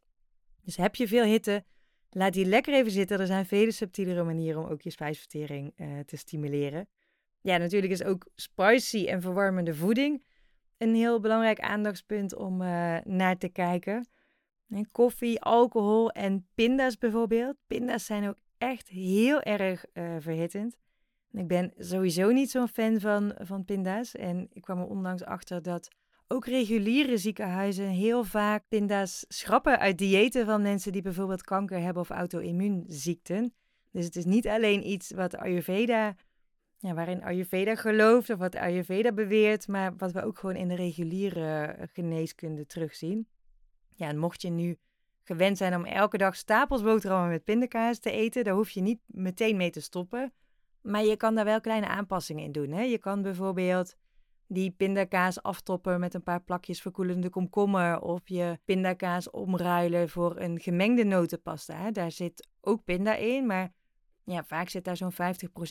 Dus 0.65 0.77
heb 0.77 0.95
je 0.95 1.09
veel 1.09 1.25
hitte, 1.25 1.65
laat 2.11 2.33
die 2.33 2.47
lekker 2.47 2.75
even 2.75 2.93
zitten. 2.93 3.21
Er 3.21 3.27
zijn 3.27 3.47
vele 3.47 3.71
subtielere 3.71 4.25
manieren 4.25 4.65
om 4.65 4.71
ook 4.71 4.83
je 4.83 4.91
spijsvertering 4.91 5.73
uh, 5.77 5.99
te 5.99 6.17
stimuleren. 6.17 6.89
Ja, 7.43 7.57
natuurlijk 7.57 7.93
is 7.93 8.05
ook 8.05 8.27
spicy 8.35 9.07
en 9.07 9.21
verwarmende 9.21 9.75
voeding 9.75 10.25
een 10.79 10.95
heel 10.95 11.21
belangrijk 11.21 11.61
aandachtspunt 11.61 12.35
om 12.35 12.63
uh, 12.63 12.97
naar 13.05 13.39
te 13.39 13.49
kijken. 13.49 14.07
En 14.69 14.91
koffie, 14.91 15.41
alcohol 15.41 16.11
en 16.11 16.47
pinda's 16.55 16.99
bijvoorbeeld. 16.99 17.57
Pinda's 17.67 18.05
zijn 18.05 18.29
ook 18.29 18.39
echt 18.59 18.89
heel 18.89 19.41
erg 19.41 19.85
uh, 19.95 20.17
verhittend. 20.19 20.77
Ik 21.33 21.47
ben 21.47 21.73
sowieso 21.79 22.31
niet 22.31 22.51
zo'n 22.51 22.69
fan 22.69 23.01
van, 23.01 23.35
van 23.39 23.65
pinda's. 23.65 24.15
En 24.15 24.49
ik 24.53 24.63
kwam 24.63 24.79
er 24.79 24.87
onlangs 24.87 25.25
achter 25.25 25.63
dat 25.63 25.89
ook 26.29 26.47
reguliere 26.47 27.17
ziekenhuizen 27.17 27.87
heel 27.87 28.25
vaak 28.25 28.65
pinda's 28.69 29.25
schrappen 29.29 29.79
uit 29.79 29.99
diëten 29.99 30.47
van 30.47 30.63
mensen 30.63 30.93
die 30.93 31.03
bijvoorbeeld 31.03 31.43
kanker 31.43 31.81
hebben 31.81 32.03
of 32.03 32.11
auto-immuunziekten. 32.11 33.55
Dus 33.91 34.05
het 34.05 34.17
is 34.17 34.25
niet 34.25 34.49
alleen 34.49 34.89
iets 34.89 35.11
wat 35.11 35.37
Ayurveda, 35.37 36.15
ja, 36.83 36.95
waarin 36.95 37.23
Ayurveda 37.23 37.75
gelooft 37.75 38.31
of 38.31 38.39
wat 38.39 38.57
Ayurveda 38.57 39.13
beweert, 39.13 39.69
maar 39.69 39.97
wat 39.97 40.13
we 40.13 40.25
ook 40.25 40.39
gewoon 40.39 40.57
in 40.57 40.69
de 40.69 40.75
reguliere 40.75 41.77
geneeskunde 41.93 42.67
terugzien. 42.67 43.27
Ja, 43.89 44.09
en 44.09 44.19
mocht 44.19 44.43
je 44.43 44.51
nu 44.51 44.79
gewend 45.23 45.57
zijn 45.57 45.75
om 45.75 45.85
elke 45.85 46.17
dag 46.17 46.37
stapels 46.37 46.83
boterhammen 46.83 47.31
met 47.31 47.45
pindakaas 47.45 47.99
te 47.99 48.11
eten, 48.11 48.45
daar 48.45 48.55
hoef 48.55 48.71
je 48.71 48.81
niet 48.81 49.01
meteen 49.07 49.57
mee 49.57 49.71
te 49.71 49.81
stoppen. 49.81 50.33
Maar 50.81 51.05
je 51.05 51.17
kan 51.17 51.35
daar 51.35 51.45
wel 51.45 51.61
kleine 51.61 51.87
aanpassingen 51.87 52.45
in 52.45 52.53
doen. 52.53 52.71
Hè? 52.71 52.83
Je 52.83 52.99
kan 52.99 53.23
bijvoorbeeld 53.23 53.97
die 54.47 54.71
pindakaas 54.71 55.43
aftoppen 55.43 56.01
met 56.01 56.15
een 56.15 56.23
paar 56.23 56.43
plakjes 56.43 56.81
verkoelende 56.81 57.29
komkommer. 57.29 58.01
Of 58.01 58.21
je 58.25 58.59
pindakaas 58.65 59.31
omruilen 59.31 60.09
voor 60.09 60.41
een 60.41 60.61
gemengde 60.61 61.05
notenpasta. 61.05 61.77
Hè? 61.77 61.91
Daar 61.91 62.11
zit 62.11 62.49
ook 62.61 62.85
pinda 62.85 63.15
in, 63.15 63.47
maar 63.47 63.73
ja, 64.33 64.45
vaak 64.45 64.69
zit 64.69 64.85
daar 64.85 64.97
zo'n 64.97 65.13
50% 65.13 65.17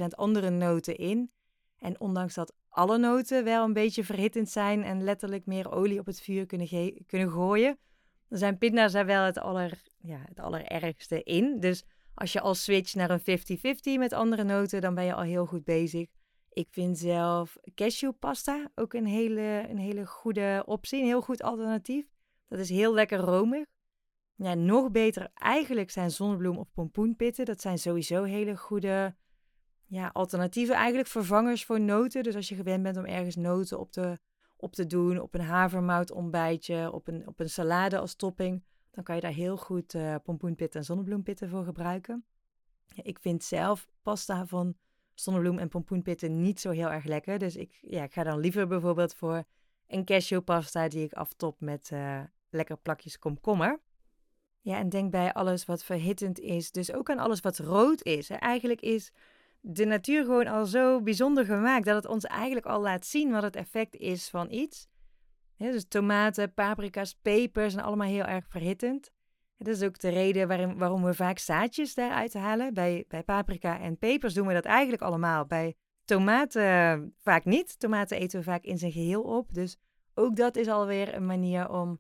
andere 0.10 0.50
noten 0.50 0.96
in. 0.96 1.32
En 1.78 2.00
ondanks 2.00 2.34
dat 2.34 2.54
alle 2.70 2.98
noten 2.98 3.44
wel 3.44 3.64
een 3.64 3.74
beetje 3.74 4.04
verhittend 4.04 4.50
zijn 4.50 4.84
en 4.84 5.04
letterlijk 5.04 5.46
meer 5.46 5.72
olie 5.72 6.00
op 6.00 6.06
het 6.06 6.22
vuur 6.22 6.46
kunnen, 6.46 7.06
kunnen 7.06 7.32
gooien, 7.32 7.78
dan 8.28 8.40
zijn 8.40 8.58
pinda's 8.58 8.92
daar 8.92 9.06
wel 9.06 9.24
het, 9.24 9.38
aller, 9.38 9.82
ja, 9.98 10.22
het 10.26 10.40
allerergste 10.40 11.24
in. 11.24 11.60
Dus 11.60 11.84
als 12.14 12.34
je 12.34 12.42
al 12.42 12.56
switcht 12.56 12.96
naar 12.96 13.10
een 13.10 13.40
50-50 13.98 14.00
met 14.00 14.14
andere 14.14 14.44
noten, 14.44 14.82
dan 14.82 14.96
ben 14.96 15.04
je 15.04 15.14
al 15.14 15.22
heel 15.22 15.46
goed 15.46 15.64
bezig. 15.64 16.08
Ik 16.50 16.68
vind 16.70 16.98
zelf 16.98 17.58
cashewpasta 17.76 18.72
ook 18.76 18.94
een 18.94 19.06
hele, 19.06 19.66
een 19.70 19.78
hele 19.78 20.06
goede 20.06 20.64
optie, 20.66 21.00
een 21.00 21.06
heel 21.06 21.22
goed 21.22 21.44
alternatief. 21.44 22.06
Dat 22.48 22.60
is 22.60 22.70
heel 22.70 22.94
lekker 22.94 23.20
romig. 23.20 23.66
Ja, 24.42 24.54
nog 24.54 24.92
beter 24.92 25.30
eigenlijk 25.34 25.90
zijn 25.90 26.12
zonnebloem 26.12 26.58
of 26.58 26.72
pompoenpitten. 26.74 27.46
Dat 27.46 27.62
zijn 27.62 27.80
sowieso 27.80 28.24
hele 28.24 28.58
goede 28.58 29.16
ja, 29.86 30.10
alternatieven, 30.14 30.76
eigenlijk 30.76 31.08
vervangers 31.08 31.66
voor 31.66 31.82
noten. 31.82 32.24
Dus 32.24 32.36
als 32.36 32.50
je 32.50 32.56
gewend 32.56 32.84
bent 32.84 32.98
om 32.98 33.06
ergens 33.06 33.36
noten 33.36 33.80
op 33.80 33.92
te, 33.92 34.20
op 34.58 34.74
te 34.74 34.86
doen, 34.86 35.20
op 35.20 35.34
een 35.34 35.42
havermout 35.42 36.12
ontbijtje, 36.12 36.92
op 36.92 37.08
een, 37.08 37.28
op 37.28 37.40
een 37.40 37.50
salade 37.50 38.00
als 38.00 38.16
topping, 38.16 38.64
dan 38.92 39.04
kan 39.04 39.16
je 39.16 39.22
daar 39.22 39.32
heel 39.32 39.58
goed 39.58 39.94
uh, 39.94 40.16
pompoenpitten 40.24 40.80
en 40.80 40.86
zonnebloempitten 40.86 41.50
voor 41.50 41.64
gebruiken. 41.64 42.26
Ja, 42.86 43.04
ik 43.04 43.20
vind 43.20 43.44
zelf 43.44 43.88
pasta 44.02 44.46
van 44.46 44.76
zonnebloem 45.14 45.60
en 45.60 45.70
pompoenpitten 45.70 46.42
niet 46.42 46.60
zo 46.60 46.70
heel 46.70 46.92
erg 46.92 47.06
lekker. 47.06 47.40
Dus 47.40 47.56
ik, 47.56 47.78
ja, 47.82 48.04
ik 48.04 48.14
ga 48.14 48.24
dan 48.24 48.40
liever 48.40 48.68
bijvoorbeeld 48.68 49.14
voor 49.14 49.44
een 49.88 50.06
cashewpasta 50.06 50.88
die 50.88 51.04
ik 51.04 51.14
aftop 51.14 51.60
met 51.60 51.90
uh, 51.94 52.22
lekker 52.50 52.78
plakjes 52.78 53.20
komkommer. 53.20 53.80
Ja, 54.62 54.78
en 54.78 54.90
denk 54.90 55.12
bij 55.12 55.34
alles 55.34 55.66
wat 55.66 55.84
verhittend 55.84 56.40
is, 56.40 56.72
dus 56.72 56.94
ook 56.94 57.10
aan 57.10 57.20
alles 57.20 57.40
wat 57.40 57.58
rood 57.58 58.04
is. 58.04 58.30
Eigenlijk 58.30 58.82
is 58.82 59.12
de 59.60 59.86
natuur 59.86 60.24
gewoon 60.24 60.48
al 60.48 60.66
zo 60.66 61.02
bijzonder 61.02 61.46
gemaakt 61.46 61.86
dat 61.86 61.96
het 61.96 62.12
ons 62.12 62.26
eigenlijk 62.26 62.66
al 62.66 62.82
laat 62.82 63.06
zien 63.06 63.32
wat 63.32 63.44
het 63.44 63.56
effect 63.56 63.96
is 63.96 64.30
van 64.30 64.52
iets 64.52 64.90
dus 65.70 65.86
tomaten, 65.88 66.54
paprika's, 66.54 67.18
pepers 67.22 67.74
zijn 67.74 67.86
allemaal 67.86 68.08
heel 68.08 68.24
erg 68.24 68.46
verhittend. 68.50 69.12
Dat 69.58 69.76
is 69.76 69.84
ook 69.84 70.00
de 70.00 70.10
reden 70.10 70.78
waarom, 70.78 71.04
we 71.04 71.14
vaak 71.14 71.38
zaadjes 71.38 71.94
daaruit 71.94 72.34
halen. 72.34 72.74
Bij, 72.74 73.06
bij 73.08 73.24
paprika 73.24 73.80
en 73.80 73.98
pepers 73.98 74.34
doen 74.34 74.48
we 74.48 74.54
dat 74.54 74.66
eigenlijk 74.66 75.02
allemaal. 75.02 75.46
Bij 75.46 75.76
tomaten 76.06 77.14
vaak 77.18 77.46
niet. 77.46 77.80
Tomaten 77.80 78.18
eten 78.18 78.40
we 78.40 78.46
vaak 78.46 78.64
in 78.64 78.78
zijn 78.78 78.92
geheel 78.92 79.22
op. 79.22 79.54
Dus 79.54 79.78
ook 80.14 80.36
dat 80.36 80.56
is 80.56 80.68
alweer 80.68 81.16
een 81.16 81.26
manier 81.26 81.70
om 81.70 82.00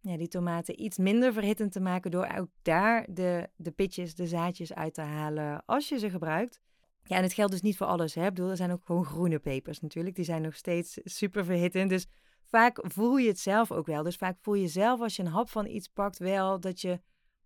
ja, 0.00 0.16
die 0.16 0.28
tomaten 0.28 0.82
iets 0.82 0.98
minder 0.98 1.32
verhittend 1.32 1.72
te 1.72 1.80
maken. 1.80 2.10
Door 2.10 2.34
ook 2.38 2.48
daar 2.62 3.06
de, 3.10 3.48
de 3.56 3.70
pitjes, 3.70 4.14
de 4.14 4.26
zaadjes 4.26 4.74
uit 4.74 4.94
te 4.94 5.00
halen 5.00 5.62
als 5.66 5.88
je 5.88 5.98
ze 5.98 6.10
gebruikt. 6.10 6.60
Ja, 7.02 7.16
en 7.16 7.22
het 7.22 7.32
geldt 7.32 7.52
dus 7.52 7.62
niet 7.62 7.76
voor 7.76 7.86
alles. 7.86 8.14
Hè? 8.14 8.26
Ik 8.26 8.34
bedoel, 8.34 8.50
er 8.50 8.56
zijn 8.56 8.72
ook 8.72 8.84
gewoon 8.84 9.04
groene 9.04 9.38
pepers 9.38 9.80
natuurlijk. 9.80 10.16
Die 10.16 10.24
zijn 10.24 10.42
nog 10.42 10.54
steeds 10.54 11.00
super 11.04 11.44
verhittend. 11.44 11.90
Dus 11.90 12.06
vaak 12.44 12.78
voel 12.82 13.16
je 13.16 13.28
het 13.28 13.38
zelf 13.38 13.72
ook 13.72 13.86
wel. 13.86 14.02
Dus 14.02 14.16
vaak 14.16 14.38
voel 14.40 14.54
je 14.54 14.68
zelf 14.68 15.00
als 15.00 15.16
je 15.16 15.22
een 15.22 15.28
hap 15.28 15.48
van 15.48 15.66
iets 15.66 15.88
pakt 15.88 16.18
wel 16.18 16.60
dat 16.60 16.80
je 16.80 17.00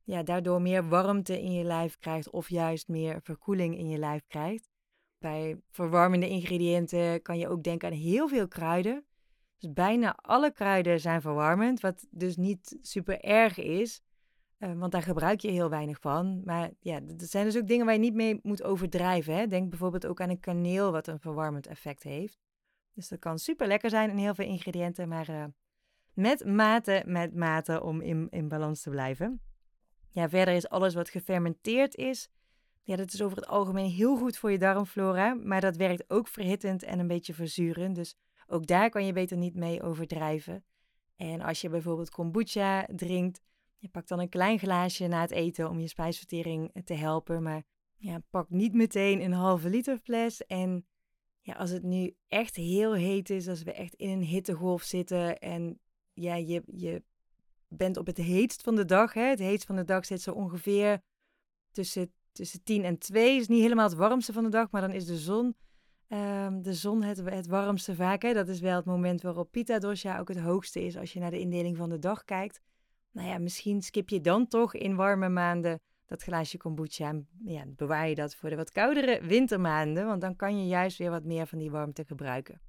ja, 0.04 0.22
daardoor 0.22 0.62
meer 0.62 0.88
warmte 0.88 1.42
in 1.42 1.52
je 1.52 1.64
lijf 1.64 1.98
krijgt 1.98 2.30
of 2.30 2.48
juist 2.48 2.88
meer 2.88 3.20
verkoeling 3.22 3.78
in 3.78 3.88
je 3.88 3.98
lijf 3.98 4.22
krijgt. 4.26 4.68
Bij 5.18 5.60
verwarmende 5.70 6.28
ingrediënten 6.28 7.22
kan 7.22 7.38
je 7.38 7.48
ook 7.48 7.62
denken 7.62 7.88
aan 7.88 7.94
heel 7.94 8.28
veel 8.28 8.48
kruiden. 8.48 9.04
Dus 9.64 9.72
bijna 9.72 10.16
alle 10.16 10.52
kruiden 10.52 11.00
zijn 11.00 11.20
verwarmend, 11.20 11.80
wat 11.80 12.06
dus 12.10 12.36
niet 12.36 12.78
super 12.80 13.20
erg 13.20 13.58
is, 13.58 14.02
uh, 14.58 14.72
want 14.72 14.92
daar 14.92 15.02
gebruik 15.02 15.40
je 15.40 15.50
heel 15.50 15.70
weinig 15.70 16.00
van. 16.00 16.42
Maar 16.44 16.70
ja, 16.80 17.00
dat 17.00 17.30
zijn 17.30 17.44
dus 17.44 17.56
ook 17.56 17.66
dingen 17.66 17.84
waar 17.84 17.94
je 17.94 18.00
niet 18.00 18.14
mee 18.14 18.40
moet 18.42 18.62
overdrijven. 18.62 19.36
Hè? 19.36 19.46
Denk 19.46 19.68
bijvoorbeeld 19.68 20.06
ook 20.06 20.20
aan 20.20 20.30
een 20.30 20.40
kaneel, 20.40 20.92
wat 20.92 21.06
een 21.06 21.20
verwarmend 21.20 21.66
effect 21.66 22.02
heeft. 22.02 22.38
Dus 22.92 23.08
dat 23.08 23.18
kan 23.18 23.38
super 23.38 23.66
lekker 23.66 23.90
zijn 23.90 24.10
in 24.10 24.16
heel 24.16 24.34
veel 24.34 24.46
ingrediënten, 24.46 25.08
maar 25.08 25.30
uh, 25.30 25.44
met 26.12 26.44
mate, 26.44 27.02
met 27.06 27.34
mate 27.34 27.82
om 27.82 28.00
in, 28.00 28.26
in 28.30 28.48
balans 28.48 28.82
te 28.82 28.90
blijven. 28.90 29.40
Ja, 30.10 30.28
verder 30.28 30.54
is 30.54 30.68
alles 30.68 30.94
wat 30.94 31.08
gefermenteerd 31.08 31.94
is, 31.94 32.28
ja, 32.82 32.96
dat 32.96 33.12
is 33.12 33.22
over 33.22 33.36
het 33.36 33.46
algemeen 33.46 33.90
heel 33.90 34.16
goed 34.16 34.36
voor 34.36 34.50
je 34.50 34.58
darmflora, 34.58 35.34
maar 35.34 35.60
dat 35.60 35.76
werkt 35.76 36.10
ook 36.10 36.28
verhittend 36.28 36.82
en 36.82 36.98
een 36.98 37.06
beetje 37.06 37.34
verzurend. 37.34 37.94
Dus 37.94 38.16
ook 38.46 38.66
daar 38.66 38.90
kan 38.90 39.06
je 39.06 39.12
beter 39.12 39.36
niet 39.36 39.54
mee 39.54 39.82
overdrijven. 39.82 40.64
En 41.16 41.40
als 41.40 41.60
je 41.60 41.68
bijvoorbeeld 41.68 42.10
kombucha 42.10 42.88
drinkt, 42.96 43.40
je 43.78 43.88
pakt 43.88 44.08
dan 44.08 44.20
een 44.20 44.28
klein 44.28 44.58
glaasje 44.58 45.06
na 45.06 45.20
het 45.20 45.30
eten 45.30 45.70
om 45.70 45.80
je 45.80 45.88
spijsvertering 45.88 46.84
te 46.84 46.94
helpen, 46.94 47.42
maar 47.42 47.62
ja, 47.96 48.22
pak 48.30 48.50
niet 48.50 48.72
meteen 48.72 49.20
een 49.20 49.32
halve 49.32 49.68
liter 49.68 49.98
fles 49.98 50.46
en 50.46 50.86
ja, 51.40 51.54
als 51.54 51.70
het 51.70 51.82
nu 51.82 52.16
echt 52.28 52.56
heel 52.56 52.94
heet 52.94 53.30
is, 53.30 53.48
als 53.48 53.62
we 53.62 53.72
echt 53.72 53.94
in 53.94 54.08
een 54.08 54.22
hittegolf 54.22 54.82
zitten 54.82 55.38
en 55.38 55.80
ja, 56.12 56.34
je, 56.34 56.62
je 56.66 57.02
bent 57.68 57.96
op 57.96 58.06
het 58.06 58.16
heetst 58.16 58.62
van 58.62 58.74
de 58.74 58.84
dag. 58.84 59.12
Hè? 59.12 59.22
Het 59.22 59.38
heetst 59.38 59.66
van 59.66 59.76
de 59.76 59.84
dag 59.84 60.06
zit 60.06 60.22
zo 60.22 60.32
ongeveer 60.32 61.02
tussen, 61.70 62.12
tussen 62.32 62.62
10 62.62 62.84
en 62.84 62.98
2. 62.98 63.36
is 63.36 63.48
niet 63.48 63.62
helemaal 63.62 63.88
het 63.88 63.98
warmste 63.98 64.32
van 64.32 64.44
de 64.44 64.50
dag, 64.50 64.70
maar 64.70 64.80
dan 64.80 64.92
is 64.92 65.06
de 65.06 65.18
zon, 65.18 65.56
um, 66.08 66.62
de 66.62 66.74
zon 66.74 67.02
het, 67.02 67.22
het 67.24 67.46
warmste 67.46 67.94
vaak. 67.94 68.22
Hè? 68.22 68.32
Dat 68.32 68.48
is 68.48 68.60
wel 68.60 68.76
het 68.76 68.84
moment 68.84 69.22
waarop 69.22 69.50
Pita 69.50 69.78
Dosha 69.78 70.18
ook 70.18 70.28
het 70.28 70.40
hoogste 70.40 70.84
is 70.84 70.96
als 70.96 71.12
je 71.12 71.20
naar 71.20 71.30
de 71.30 71.40
indeling 71.40 71.76
van 71.76 71.88
de 71.88 71.98
dag 71.98 72.24
kijkt. 72.24 72.60
Nou 73.10 73.28
ja, 73.28 73.38
misschien 73.38 73.82
skip 73.82 74.08
je 74.08 74.20
dan 74.20 74.48
toch 74.48 74.74
in 74.74 74.96
warme 74.96 75.28
maanden 75.28 75.80
dat 76.06 76.22
glaasje 76.22 76.56
kombucha, 76.56 77.14
ja, 77.44 77.64
bewaar 77.66 78.08
je 78.08 78.14
dat 78.14 78.34
voor 78.34 78.50
de 78.50 78.56
wat 78.56 78.72
koudere 78.72 79.20
wintermaanden, 79.22 80.06
want 80.06 80.20
dan 80.20 80.36
kan 80.36 80.58
je 80.58 80.66
juist 80.66 80.98
weer 80.98 81.10
wat 81.10 81.24
meer 81.24 81.46
van 81.46 81.58
die 81.58 81.70
warmte 81.70 82.04
gebruiken. 82.04 82.60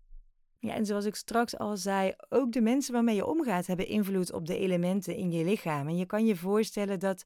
Ja, 0.60 0.74
en 0.74 0.86
zoals 0.86 1.06
ik 1.06 1.16
straks 1.16 1.58
al 1.58 1.78
zei, 1.78 2.14
ook 2.30 2.52
de 2.52 2.62
mensen 2.62 2.94
waarmee 2.94 3.16
je 3.16 3.26
omgaat 3.26 3.68
hebben 3.68 3.88
invloed 3.88 4.34
op 4.34 4.46
de 4.46 4.58
elementen 4.58 5.16
in 5.16 5.32
je 5.32 5.44
lichaam. 5.44 5.88
En 5.88 5.98
je 5.98 6.06
kan 6.06 6.26
je 6.26 6.36
voorstellen 6.36 7.00
dat 7.00 7.26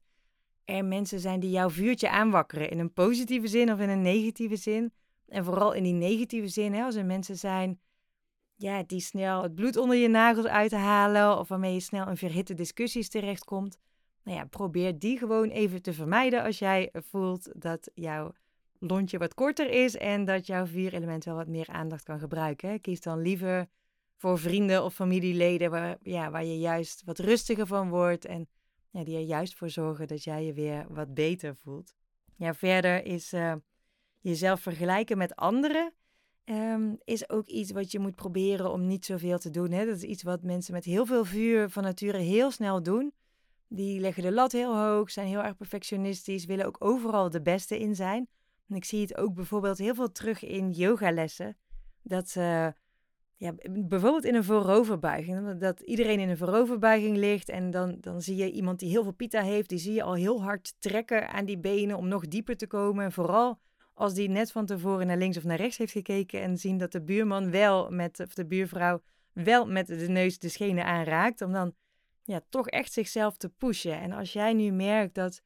er 0.64 0.84
mensen 0.84 1.20
zijn 1.20 1.40
die 1.40 1.50
jouw 1.50 1.70
vuurtje 1.70 2.10
aanwakkeren 2.10 2.70
in 2.70 2.78
een 2.78 2.92
positieve 2.92 3.46
zin 3.46 3.72
of 3.72 3.80
in 3.80 3.88
een 3.88 4.02
negatieve 4.02 4.56
zin. 4.56 4.92
En 5.30 5.44
vooral 5.44 5.72
in 5.72 5.82
die 5.82 5.92
negatieve 5.92 6.48
zin, 6.48 6.72
hè, 6.72 6.82
als 6.82 6.94
er 6.94 7.04
mensen 7.04 7.36
zijn 7.36 7.80
ja, 8.56 8.82
die 8.86 9.00
snel 9.00 9.42
het 9.42 9.54
bloed 9.54 9.76
onder 9.76 9.96
je 9.96 10.08
nagels 10.08 10.46
uithalen 10.46 11.38
of 11.38 11.48
waarmee 11.48 11.74
je 11.74 11.80
snel 11.80 12.08
in 12.08 12.16
verhitte 12.16 12.54
discussies 12.54 13.08
terechtkomt 13.08 13.78
nou 14.22 14.36
ja, 14.36 14.44
probeer 14.44 14.98
die 14.98 15.18
gewoon 15.18 15.48
even 15.48 15.82
te 15.82 15.92
vermijden 15.92 16.42
als 16.42 16.58
jij 16.58 16.90
voelt 16.92 17.50
dat 17.54 17.90
jouw 17.94 18.32
lontje 18.78 19.18
wat 19.18 19.34
korter 19.34 19.70
is 19.70 19.96
en 19.96 20.24
dat 20.24 20.46
jouw 20.46 20.66
element 20.66 21.24
wel 21.24 21.34
wat 21.34 21.48
meer 21.48 21.68
aandacht 21.68 22.02
kan 22.02 22.18
gebruiken. 22.18 22.80
Kies 22.80 23.00
dan 23.00 23.22
liever 23.22 23.68
voor 24.16 24.38
vrienden 24.38 24.84
of 24.84 24.94
familieleden 24.94 25.70
waar, 25.70 25.96
ja, 26.02 26.30
waar 26.30 26.44
je 26.44 26.58
juist 26.58 27.02
wat 27.04 27.18
rustiger 27.18 27.66
van 27.66 27.88
wordt 27.88 28.24
en 28.24 28.48
ja, 28.90 29.04
die 29.04 29.16
er 29.16 29.22
juist 29.22 29.54
voor 29.54 29.70
zorgen 29.70 30.08
dat 30.08 30.24
jij 30.24 30.44
je 30.44 30.52
weer 30.52 30.86
wat 30.88 31.14
beter 31.14 31.56
voelt. 31.56 31.94
Ja, 32.36 32.54
verder 32.54 33.04
is 33.04 33.32
uh, 33.32 33.54
jezelf 34.20 34.60
vergelijken 34.60 35.18
met 35.18 35.36
anderen 35.36 35.92
ehm, 36.44 36.94
is 37.04 37.30
ook 37.30 37.46
iets 37.46 37.70
wat 37.70 37.92
je 37.92 37.98
moet 37.98 38.14
proberen 38.14 38.72
om 38.72 38.86
niet 38.86 39.04
zoveel 39.04 39.38
te 39.38 39.50
doen. 39.50 39.70
Hè? 39.70 39.86
Dat 39.86 39.96
is 39.96 40.02
iets 40.02 40.22
wat 40.22 40.42
mensen 40.42 40.74
met 40.74 40.84
heel 40.84 41.06
veel 41.06 41.24
vuur 41.24 41.70
van 41.70 41.82
nature 41.82 42.18
heel 42.18 42.50
snel 42.50 42.82
doen. 42.82 43.12
Die 43.68 44.00
leggen 44.00 44.22
de 44.22 44.32
lat 44.32 44.52
heel 44.52 44.76
hoog, 44.76 45.10
zijn 45.10 45.26
heel 45.26 45.42
erg 45.42 45.56
perfectionistisch, 45.56 46.44
willen 46.44 46.66
ook 46.66 46.84
overal 46.84 47.30
de 47.30 47.42
beste 47.42 47.78
in 47.78 47.94
zijn. 47.94 48.28
En 48.68 48.76
ik 48.76 48.84
zie 48.84 49.00
het 49.00 49.16
ook 49.16 49.34
bijvoorbeeld 49.34 49.78
heel 49.78 49.94
veel 49.94 50.12
terug 50.12 50.44
in 50.44 50.70
yogalessen. 50.70 51.56
Dat 52.02 52.36
ja, 53.40 53.54
bijvoorbeeld 53.70 54.24
in 54.24 54.34
een 54.34 54.44
vooroverbuiging, 54.44 55.58
dat 55.58 55.80
iedereen 55.80 56.20
in 56.20 56.28
een 56.28 56.36
vooroverbuiging 56.36 57.16
ligt 57.16 57.48
en 57.48 57.70
dan, 57.70 57.96
dan 58.00 58.22
zie 58.22 58.36
je 58.36 58.50
iemand 58.50 58.78
die 58.78 58.88
heel 58.88 59.02
veel 59.02 59.12
pita 59.12 59.42
heeft, 59.42 59.68
die 59.68 59.78
zie 59.78 59.92
je 59.92 60.02
al 60.02 60.14
heel 60.14 60.42
hard 60.42 60.74
trekken 60.78 61.30
aan 61.30 61.44
die 61.44 61.58
benen 61.58 61.96
om 61.96 62.08
nog 62.08 62.28
dieper 62.28 62.56
te 62.56 62.66
komen. 62.66 63.04
En 63.04 63.12
vooral 63.12 63.58
als 64.00 64.14
die 64.14 64.28
net 64.28 64.52
van 64.52 64.66
tevoren 64.66 65.06
naar 65.06 65.16
links 65.16 65.36
of 65.36 65.44
naar 65.44 65.56
rechts 65.56 65.76
heeft 65.76 65.92
gekeken 65.92 66.42
en 66.42 66.58
zien 66.58 66.78
dat 66.78 66.92
de 66.92 67.02
buurman 67.02 67.50
wel 67.50 67.90
met, 67.90 68.20
of 68.20 68.34
de 68.34 68.46
buurvrouw 68.46 69.02
wel 69.32 69.66
met 69.66 69.86
de 69.86 70.08
neus 70.08 70.38
de 70.38 70.48
schenen 70.48 70.84
aanraakt, 70.84 71.40
om 71.40 71.52
dan 71.52 71.74
ja, 72.24 72.40
toch 72.48 72.68
echt 72.68 72.92
zichzelf 72.92 73.36
te 73.36 73.48
pushen. 73.48 74.00
En 74.00 74.12
als 74.12 74.32
jij 74.32 74.52
nu 74.52 74.70
merkt 74.70 75.14
dat 75.14 75.42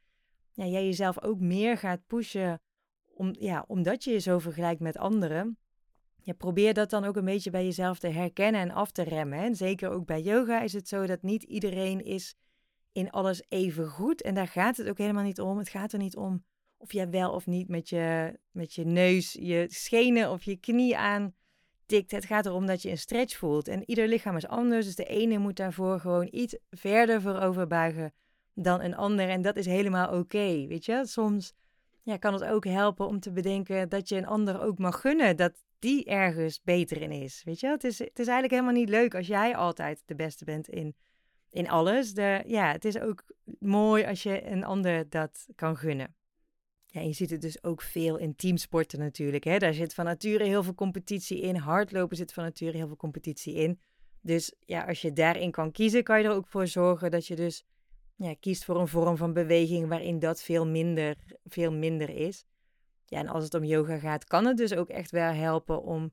ja, 0.53 0.67
jij 0.67 0.85
jezelf 0.85 1.23
ook 1.23 1.41
meer 1.41 1.79
gaat 1.79 2.07
pushen, 2.07 2.61
om, 3.05 3.35
ja, 3.39 3.65
omdat 3.67 4.05
je 4.05 4.11
je 4.11 4.19
zo 4.19 4.39
vergelijkt 4.39 4.81
met 4.81 4.99
anderen, 4.99 5.59
ja, 6.23 6.33
probeer 6.33 6.75
dat 6.75 6.91
dan 6.91 7.05
ook 7.05 7.17
een 7.17 7.25
beetje 7.25 7.51
bij 7.51 7.65
jezelf 7.65 7.99
te 7.99 8.09
herkennen 8.09 8.61
en 8.61 8.71
af 8.71 8.91
te 8.91 9.03
remmen. 9.03 9.39
En 9.39 9.57
zeker 9.57 9.91
ook 9.91 10.07
bij 10.07 10.21
yoga 10.21 10.61
is 10.61 10.73
het 10.73 10.89
zo 10.89 11.07
dat 11.07 11.23
niet 11.23 11.43
iedereen 11.43 12.05
is 12.05 12.35
in 12.93 13.11
alles 13.11 13.43
even 13.49 13.89
goed. 13.89 14.23
En 14.23 14.35
daar 14.35 14.49
gaat 14.49 14.77
het 14.77 14.89
ook 14.89 14.99
helemaal 14.99 15.25
niet 15.25 15.41
om. 15.41 15.59
Het 15.59 15.69
gaat 15.69 15.93
er 15.93 15.99
niet 15.99 16.17
om 16.17 16.45
of 16.85 16.93
jij 16.93 17.11
wel 17.11 17.33
of 17.33 17.47
niet 17.47 17.69
met 17.69 17.89
je, 17.89 18.39
met 18.51 18.75
je 18.75 18.85
neus, 18.85 19.33
je 19.33 19.67
schenen 19.69 20.31
of 20.31 20.43
je 20.43 20.57
knie 20.57 20.97
aan 20.97 21.35
tikt. 21.87 22.11
Het 22.11 22.25
gaat 22.25 22.47
erom 22.47 22.67
dat 22.67 22.83
je 22.83 22.91
een 22.91 22.99
stretch 22.99 23.37
voelt. 23.37 23.69
En 23.69 23.83
ieder 23.87 24.09
lichaam 24.09 24.37
is 24.37 24.47
anders. 24.47 24.87
Dus 24.87 24.95
de 24.95 25.05
ene 25.05 25.39
moet 25.39 25.57
daarvoor 25.57 26.01
gewoon 26.01 26.29
iets 26.31 26.57
verder 26.71 27.21
voorover 27.21 27.67
buigen 27.67 28.13
dan 28.55 28.81
een 28.81 28.97
ander. 28.97 29.29
En 29.29 29.43
dat 29.43 29.57
is 29.57 29.67
helemaal 29.67 30.19
oké. 30.19 30.67
weet 30.67 30.85
je, 30.85 31.07
soms 31.07 31.53
ja, 32.03 32.17
kan 32.17 32.33
het 32.33 32.45
ook 32.45 32.65
helpen 32.65 33.07
om 33.07 33.21
te 33.21 33.33
bedenken 33.33 33.89
dat 33.89 34.09
je 34.09 34.17
een 34.17 34.27
ander 34.27 34.61
ook 34.61 34.79
mag 34.79 35.01
gunnen 35.01 35.37
dat 35.37 35.63
die 35.79 36.05
ergens 36.05 36.63
beter 36.63 37.03
in 37.03 37.13
is. 37.13 37.43
Weet 37.45 37.61
je, 37.61 37.67
het 37.67 37.85
is, 37.85 37.99
het 37.99 38.19
is 38.19 38.27
eigenlijk 38.27 38.51
helemaal 38.51 38.81
niet 38.81 38.89
leuk 38.89 39.15
als 39.15 39.27
jij 39.27 39.57
altijd 39.57 40.03
de 40.07 40.15
beste 40.15 40.45
bent 40.45 40.69
in, 40.69 40.95
in 41.51 41.69
alles. 41.69 42.15
De, 42.15 42.43
ja, 42.47 42.73
het 42.73 42.85
is 42.85 42.99
ook 42.99 43.25
mooi 43.59 44.05
als 44.05 44.23
je 44.23 44.47
een 44.47 44.65
ander 44.65 45.09
dat 45.09 45.47
kan 45.55 45.77
gunnen. 45.77 46.15
Ja, 46.95 47.01
je 47.01 47.13
ziet 47.13 47.31
het 47.31 47.41
dus 47.41 47.65
ook 47.65 47.83
veel 47.83 48.17
in 48.17 48.37
teamsporten 48.37 48.99
natuurlijk. 48.99 49.45
Hè? 49.45 49.59
Daar 49.59 49.75
zit 49.75 49.95
van 49.95 50.05
nature 50.05 50.45
heel 50.45 50.63
veel 50.63 50.75
competitie 50.75 51.41
in. 51.41 51.57
Hardlopen 51.57 52.17
zit 52.17 52.33
van 52.33 52.45
nature 52.45 52.77
heel 52.77 52.87
veel 52.87 52.97
competitie 52.97 53.55
in. 53.55 53.81
Dus 54.21 54.55
ja, 54.61 54.85
als 54.85 55.01
je 55.01 55.13
daarin 55.13 55.51
kan 55.51 55.73
kiezen, 55.73 56.03
kan 56.03 56.19
je 56.19 56.25
er 56.25 56.35
ook 56.35 56.47
voor 56.49 56.67
zorgen 56.67 57.11
dat 57.11 57.27
je 57.27 57.37
dus 57.37 57.65
ja, 58.17 58.35
kiest 58.41 58.65
voor 58.65 58.81
een 58.81 58.89
vorm 58.89 59.17
van 59.17 59.33
beweging 59.33 59.89
waarin 59.89 60.19
dat 60.19 60.43
veel 60.43 60.67
minder, 60.67 61.17
veel 61.45 61.73
minder 61.73 62.09
is. 62.09 62.45
Ja, 63.05 63.19
en 63.19 63.29
als 63.29 63.45
het 63.45 63.55
om 63.55 63.65
yoga 63.65 63.99
gaat, 63.99 64.25
kan 64.25 64.47
het 64.47 64.57
dus 64.57 64.75
ook 64.75 64.89
echt 64.89 65.11
wel 65.11 65.33
helpen 65.33 65.83
om, 65.83 66.13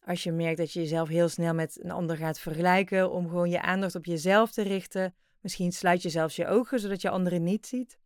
als 0.00 0.22
je 0.22 0.32
merkt 0.32 0.58
dat 0.58 0.72
je 0.72 0.80
jezelf 0.80 1.08
heel 1.08 1.28
snel 1.28 1.54
met 1.54 1.78
een 1.82 1.90
ander 1.90 2.16
gaat 2.16 2.38
vergelijken, 2.38 3.10
om 3.10 3.28
gewoon 3.28 3.50
je 3.50 3.60
aandacht 3.60 3.94
op 3.94 4.04
jezelf 4.04 4.52
te 4.52 4.62
richten. 4.62 5.14
Misschien 5.40 5.72
sluit 5.72 6.02
je 6.02 6.08
zelfs 6.08 6.36
je 6.36 6.46
ogen, 6.46 6.80
zodat 6.80 7.02
je 7.02 7.10
anderen 7.10 7.42
niet 7.42 7.66
ziet. 7.66 8.00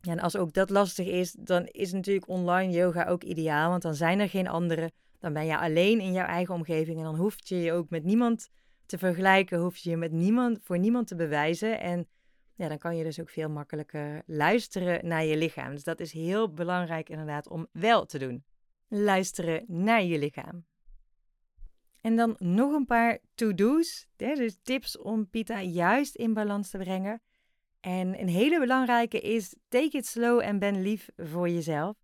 En 0.00 0.20
als 0.20 0.36
ook 0.36 0.52
dat 0.52 0.70
lastig 0.70 1.06
is, 1.06 1.32
dan 1.32 1.66
is 1.66 1.92
natuurlijk 1.92 2.28
online 2.28 2.72
yoga 2.72 3.06
ook 3.06 3.22
ideaal, 3.22 3.70
want 3.70 3.82
dan 3.82 3.94
zijn 3.94 4.20
er 4.20 4.28
geen 4.28 4.48
anderen. 4.48 4.92
Dan 5.18 5.32
ben 5.32 5.46
je 5.46 5.58
alleen 5.58 6.00
in 6.00 6.12
jouw 6.12 6.26
eigen 6.26 6.54
omgeving 6.54 6.98
en 6.98 7.04
dan 7.04 7.16
hoef 7.16 7.36
je 7.38 7.56
je 7.56 7.72
ook 7.72 7.90
met 7.90 8.04
niemand 8.04 8.48
te 8.86 8.98
vergelijken, 8.98 9.58
hoef 9.58 9.76
je 9.76 9.90
je 9.90 9.96
met 9.96 10.12
niemand, 10.12 10.58
voor 10.62 10.78
niemand 10.78 11.06
te 11.06 11.16
bewijzen. 11.16 11.80
En 11.80 12.08
ja, 12.54 12.68
dan 12.68 12.78
kan 12.78 12.96
je 12.96 13.04
dus 13.04 13.20
ook 13.20 13.30
veel 13.30 13.50
makkelijker 13.50 14.22
luisteren 14.26 15.08
naar 15.08 15.24
je 15.24 15.36
lichaam. 15.36 15.70
Dus 15.70 15.84
dat 15.84 16.00
is 16.00 16.12
heel 16.12 16.52
belangrijk 16.52 17.08
inderdaad 17.08 17.48
om 17.48 17.66
wel 17.72 18.06
te 18.06 18.18
doen. 18.18 18.44
Luisteren 18.88 19.64
naar 19.66 20.02
je 20.02 20.18
lichaam. 20.18 20.64
En 22.00 22.16
dan 22.16 22.34
nog 22.38 22.72
een 22.72 22.86
paar 22.86 23.18
to-do's, 23.34 24.08
dus 24.16 24.58
tips 24.62 24.98
om 24.98 25.30
pita 25.30 25.62
juist 25.62 26.14
in 26.14 26.34
balans 26.34 26.70
te 26.70 26.78
brengen. 26.78 27.20
En 27.86 28.20
een 28.20 28.28
hele 28.28 28.58
belangrijke 28.58 29.20
is, 29.20 29.54
take 29.68 29.96
it 29.96 30.06
slow 30.06 30.40
en 30.40 30.58
ben 30.58 30.82
lief 30.82 31.08
voor 31.16 31.48
jezelf. 31.48 31.96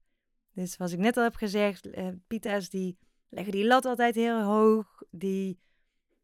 Dus 0.53 0.73
zoals 0.73 0.93
ik 0.93 0.99
net 0.99 1.17
al 1.17 1.23
heb 1.23 1.35
gezegd, 1.35 1.87
uh, 1.87 2.09
pita's 2.27 2.69
die 2.69 2.99
leggen 3.29 3.53
die 3.53 3.67
lat 3.67 3.85
altijd 3.85 4.15
heel 4.15 4.43
hoog. 4.43 5.03
Die 5.11 5.59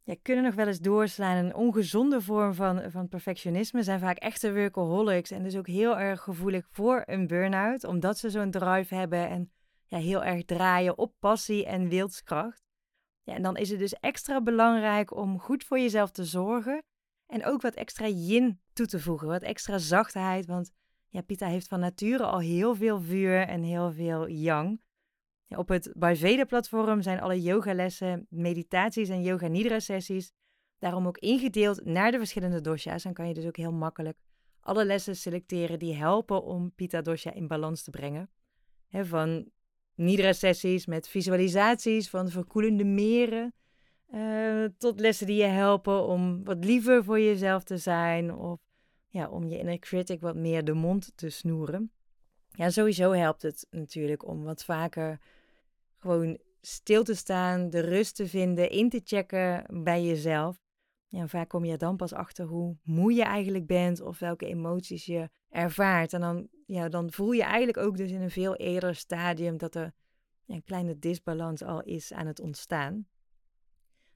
ja, 0.02 0.14
kunnen 0.22 0.44
nog 0.44 0.54
wel 0.54 0.66
eens 0.66 0.80
doorslaan. 0.80 1.36
Een 1.36 1.54
ongezonde 1.54 2.20
vorm 2.20 2.54
van, 2.54 2.90
van 2.90 3.08
perfectionisme 3.08 3.82
zijn 3.82 4.00
vaak 4.00 4.16
echte 4.18 4.54
workaholics. 4.54 5.30
En 5.30 5.42
dus 5.42 5.56
ook 5.56 5.66
heel 5.66 5.98
erg 5.98 6.20
gevoelig 6.20 6.66
voor 6.70 7.02
een 7.06 7.26
burn-out. 7.26 7.84
Omdat 7.84 8.18
ze 8.18 8.30
zo'n 8.30 8.50
drive 8.50 8.94
hebben 8.94 9.28
en 9.28 9.50
ja, 9.86 9.98
heel 9.98 10.24
erg 10.24 10.44
draaien 10.44 10.98
op 10.98 11.14
passie 11.18 11.66
en 11.66 11.88
wilskracht. 11.88 12.62
Ja, 13.22 13.34
en 13.34 13.42
dan 13.42 13.56
is 13.56 13.70
het 13.70 13.78
dus 13.78 13.92
extra 13.92 14.40
belangrijk 14.40 15.16
om 15.16 15.40
goed 15.40 15.64
voor 15.64 15.78
jezelf 15.78 16.10
te 16.10 16.24
zorgen. 16.24 16.82
En 17.26 17.44
ook 17.44 17.62
wat 17.62 17.74
extra 17.74 18.06
yin 18.06 18.60
toe 18.78 18.86
te 18.86 19.00
voegen, 19.00 19.28
wat 19.28 19.42
extra 19.42 19.78
zachtheid. 19.78 20.46
Want 20.46 20.70
ja, 21.08 21.20
Pita 21.20 21.46
heeft 21.46 21.68
van 21.68 21.80
nature 21.80 22.24
al 22.24 22.38
heel 22.38 22.74
veel 22.74 23.00
vuur 23.00 23.40
en 23.40 23.62
heel 23.62 23.92
veel 23.92 24.28
yang. 24.28 24.80
Op 25.48 25.68
het 25.68 25.92
Ayurveda-platform 25.98 27.02
zijn 27.02 27.20
alle 27.20 27.42
yogalessen, 27.42 28.26
meditaties 28.30 29.08
en 29.08 29.22
yoga 29.22 29.46
nidra 29.46 29.78
sessies 29.78 30.32
daarom 30.78 31.06
ook 31.06 31.18
ingedeeld 31.18 31.84
naar 31.84 32.10
de 32.10 32.18
verschillende 32.18 32.60
dosha's. 32.60 33.02
Dan 33.02 33.12
kan 33.12 33.28
je 33.28 33.34
dus 33.34 33.46
ook 33.46 33.56
heel 33.56 33.72
makkelijk 33.72 34.18
alle 34.60 34.84
lessen 34.84 35.16
selecteren 35.16 35.78
die 35.78 35.94
helpen 35.94 36.42
om 36.42 36.72
Pita 36.74 37.02
dosha 37.02 37.32
in 37.32 37.46
balans 37.46 37.82
te 37.82 37.90
brengen. 37.90 38.30
van 38.90 39.50
nidra 39.94 40.32
sessies 40.32 40.86
met 40.86 41.08
visualisaties 41.08 42.10
van 42.10 42.28
verkoelende 42.28 42.84
meren 42.84 43.54
uh, 44.14 44.64
tot 44.78 45.00
lessen 45.00 45.26
die 45.26 45.36
je 45.36 45.44
helpen 45.44 46.06
om 46.06 46.44
wat 46.44 46.64
liever 46.64 47.04
voor 47.04 47.20
jezelf 47.20 47.64
te 47.64 47.76
zijn. 47.76 48.34
Of 48.34 48.60
ja, 49.08 49.28
om 49.28 49.48
je 49.48 49.58
inner 49.58 49.78
critic 49.78 50.20
wat 50.20 50.36
meer 50.36 50.64
de 50.64 50.72
mond 50.72 51.12
te 51.14 51.30
snoeren. 51.30 51.92
Ja, 52.50 52.70
sowieso 52.70 53.12
helpt 53.12 53.42
het 53.42 53.66
natuurlijk 53.70 54.26
om 54.26 54.44
wat 54.44 54.64
vaker 54.64 55.20
gewoon 55.96 56.38
stil 56.60 57.04
te 57.04 57.14
staan, 57.14 57.70
de 57.70 57.80
rust 57.80 58.16
te 58.16 58.28
vinden, 58.28 58.70
in 58.70 58.88
te 58.88 59.00
checken 59.04 59.64
bij 59.84 60.04
jezelf. 60.04 60.60
Ja, 61.06 61.26
vaak 61.26 61.48
kom 61.48 61.64
je 61.64 61.76
dan 61.76 61.96
pas 61.96 62.12
achter 62.12 62.46
hoe 62.46 62.76
moe 62.82 63.12
je 63.12 63.22
eigenlijk 63.22 63.66
bent 63.66 64.00
of 64.00 64.18
welke 64.18 64.46
emoties 64.46 65.04
je 65.04 65.30
ervaart. 65.48 66.12
En 66.12 66.20
dan, 66.20 66.48
ja, 66.66 66.88
dan 66.88 67.10
voel 67.10 67.32
je 67.32 67.42
eigenlijk 67.42 67.78
ook 67.78 67.96
dus 67.96 68.10
in 68.10 68.20
een 68.20 68.30
veel 68.30 68.56
eerder 68.56 68.94
stadium 68.94 69.56
dat 69.56 69.74
er 69.74 69.92
een 70.46 70.64
kleine 70.64 70.98
disbalans 70.98 71.62
al 71.62 71.82
is 71.82 72.12
aan 72.12 72.26
het 72.26 72.40
ontstaan. 72.40 73.06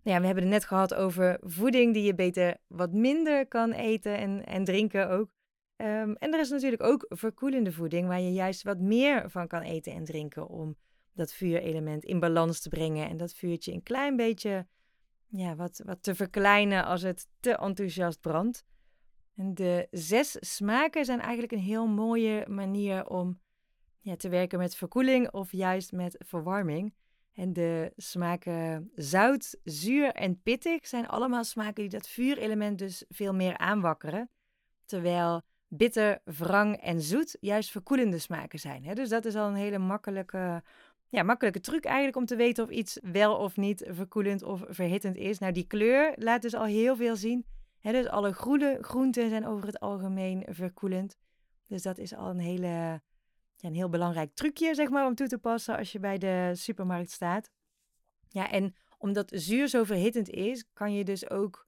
Nou 0.03 0.17
ja, 0.17 0.21
we 0.21 0.27
hebben 0.27 0.45
het 0.45 0.53
net 0.53 0.65
gehad 0.65 0.95
over 0.95 1.39
voeding 1.41 1.95
die 1.95 2.03
je 2.03 2.15
beter 2.15 2.57
wat 2.67 2.93
minder 2.93 3.47
kan 3.47 3.73
eten 3.73 4.17
en, 4.19 4.47
en 4.47 4.65
drinken 4.65 5.11
ook. 5.11 5.35
Ehm, 5.77 6.13
en 6.13 6.33
er 6.33 6.41
is 6.41 6.51
natuurlijk 6.51 6.83
ook 6.83 7.07
verkoelende 7.09 7.73
voeding 7.73 8.09
waar 8.09 8.21
je 8.21 8.33
juist 8.33 8.63
wat 8.63 8.79
meer 8.79 9.31
van 9.31 9.47
kan 9.47 9.63
eten 9.63 9.93
en 9.93 10.05
drinken 10.05 10.49
om 10.49 10.77
dat 11.13 11.33
vuurelement 11.33 12.05
in 12.05 12.21
balans 12.21 12.61
te 12.61 12.69
brengen 12.69 13.09
en 13.09 13.17
dat 13.17 13.35
vuurtje 13.35 13.73
een 13.73 13.83
klein 13.83 14.17
beetje 14.17 14.67
ja, 15.29 15.57
wat, 15.57 15.83
wat 15.85 16.03
te 16.03 16.15
verkleinen 16.15 16.85
als 16.85 17.03
het 17.03 17.29
te 17.41 17.57
enthousiast 17.57 18.21
brandt. 18.21 18.65
En 19.37 19.55
de 19.55 19.89
zes 19.91 20.37
smaken 20.41 21.05
zijn 21.05 21.21
eigenlijk 21.21 21.53
een 21.53 21.59
heel 21.59 21.87
mooie 21.87 22.47
manier 22.49 23.07
om 23.07 23.41
ja, 24.01 24.17
te 24.17 24.29
werken 24.29 24.59
met 24.59 24.77
verkoeling 24.77 25.31
of 25.31 25.53
juist 25.53 25.93
met 25.93 26.17
verwarming. 26.19 26.95
En 27.35 27.53
de 27.53 27.93
smaken 27.97 28.91
zout, 28.95 29.59
zuur 29.65 30.13
en 30.13 30.43
pittig 30.43 30.87
zijn 30.87 31.09
allemaal 31.09 31.45
smaken 31.45 31.75
die 31.75 31.89
dat 31.89 32.09
vuurelement 32.09 32.79
dus 32.79 33.05
veel 33.09 33.35
meer 33.35 33.59
aanwakkeren. 33.59 34.31
Terwijl 34.85 35.43
bitter, 35.69 36.21
wrang 36.25 36.77
en 36.77 37.01
zoet 37.01 37.37
juist 37.41 37.71
verkoelende 37.71 38.19
smaken 38.19 38.59
zijn. 38.59 38.85
Hè? 38.85 38.95
Dus 38.95 39.09
dat 39.09 39.25
is 39.25 39.35
al 39.35 39.49
een 39.49 39.55
hele 39.55 39.79
makkelijke, 39.79 40.63
ja, 41.09 41.23
makkelijke 41.23 41.61
truc 41.61 41.85
eigenlijk 41.85 42.17
om 42.17 42.27
te 42.27 42.37
weten 42.37 42.65
of 42.65 42.71
iets 42.71 42.99
wel 43.03 43.37
of 43.37 43.57
niet 43.57 43.85
verkoelend 43.89 44.43
of 44.43 44.65
verhittend 44.69 45.17
is. 45.17 45.39
Nou, 45.39 45.53
die 45.53 45.67
kleur 45.67 46.13
laat 46.17 46.43
dus 46.43 46.55
al 46.55 46.65
heel 46.65 46.97
veel 46.97 47.17
zien. 47.17 47.47
Hè? 47.81 47.93
Dus 47.93 48.09
alle 48.09 48.33
groene 48.33 48.79
groenten 48.81 49.29
zijn 49.29 49.47
over 49.47 49.67
het 49.67 49.81
algemeen 49.81 50.47
verkoelend. 50.51 51.17
Dus 51.69 51.83
dat 51.83 51.99
is 51.99 52.15
al 52.15 52.31
een 52.31 52.39
hele 52.39 53.01
een 53.69 53.75
heel 53.75 53.89
belangrijk 53.89 54.35
trucje, 54.35 54.75
zeg 54.75 54.89
maar, 54.89 55.07
om 55.07 55.15
toe 55.15 55.27
te 55.27 55.39
passen 55.39 55.77
als 55.77 55.93
je 55.93 55.99
bij 55.99 56.19
de 56.19 56.51
supermarkt 56.55 57.11
staat. 57.11 57.51
Ja, 58.29 58.51
en 58.51 58.75
omdat 58.99 59.31
zuur 59.35 59.69
zo 59.69 59.85
verhittend 59.85 60.29
is, 60.29 60.65
kan 60.73 60.95
je 60.95 61.05
dus 61.05 61.31
ook 61.31 61.67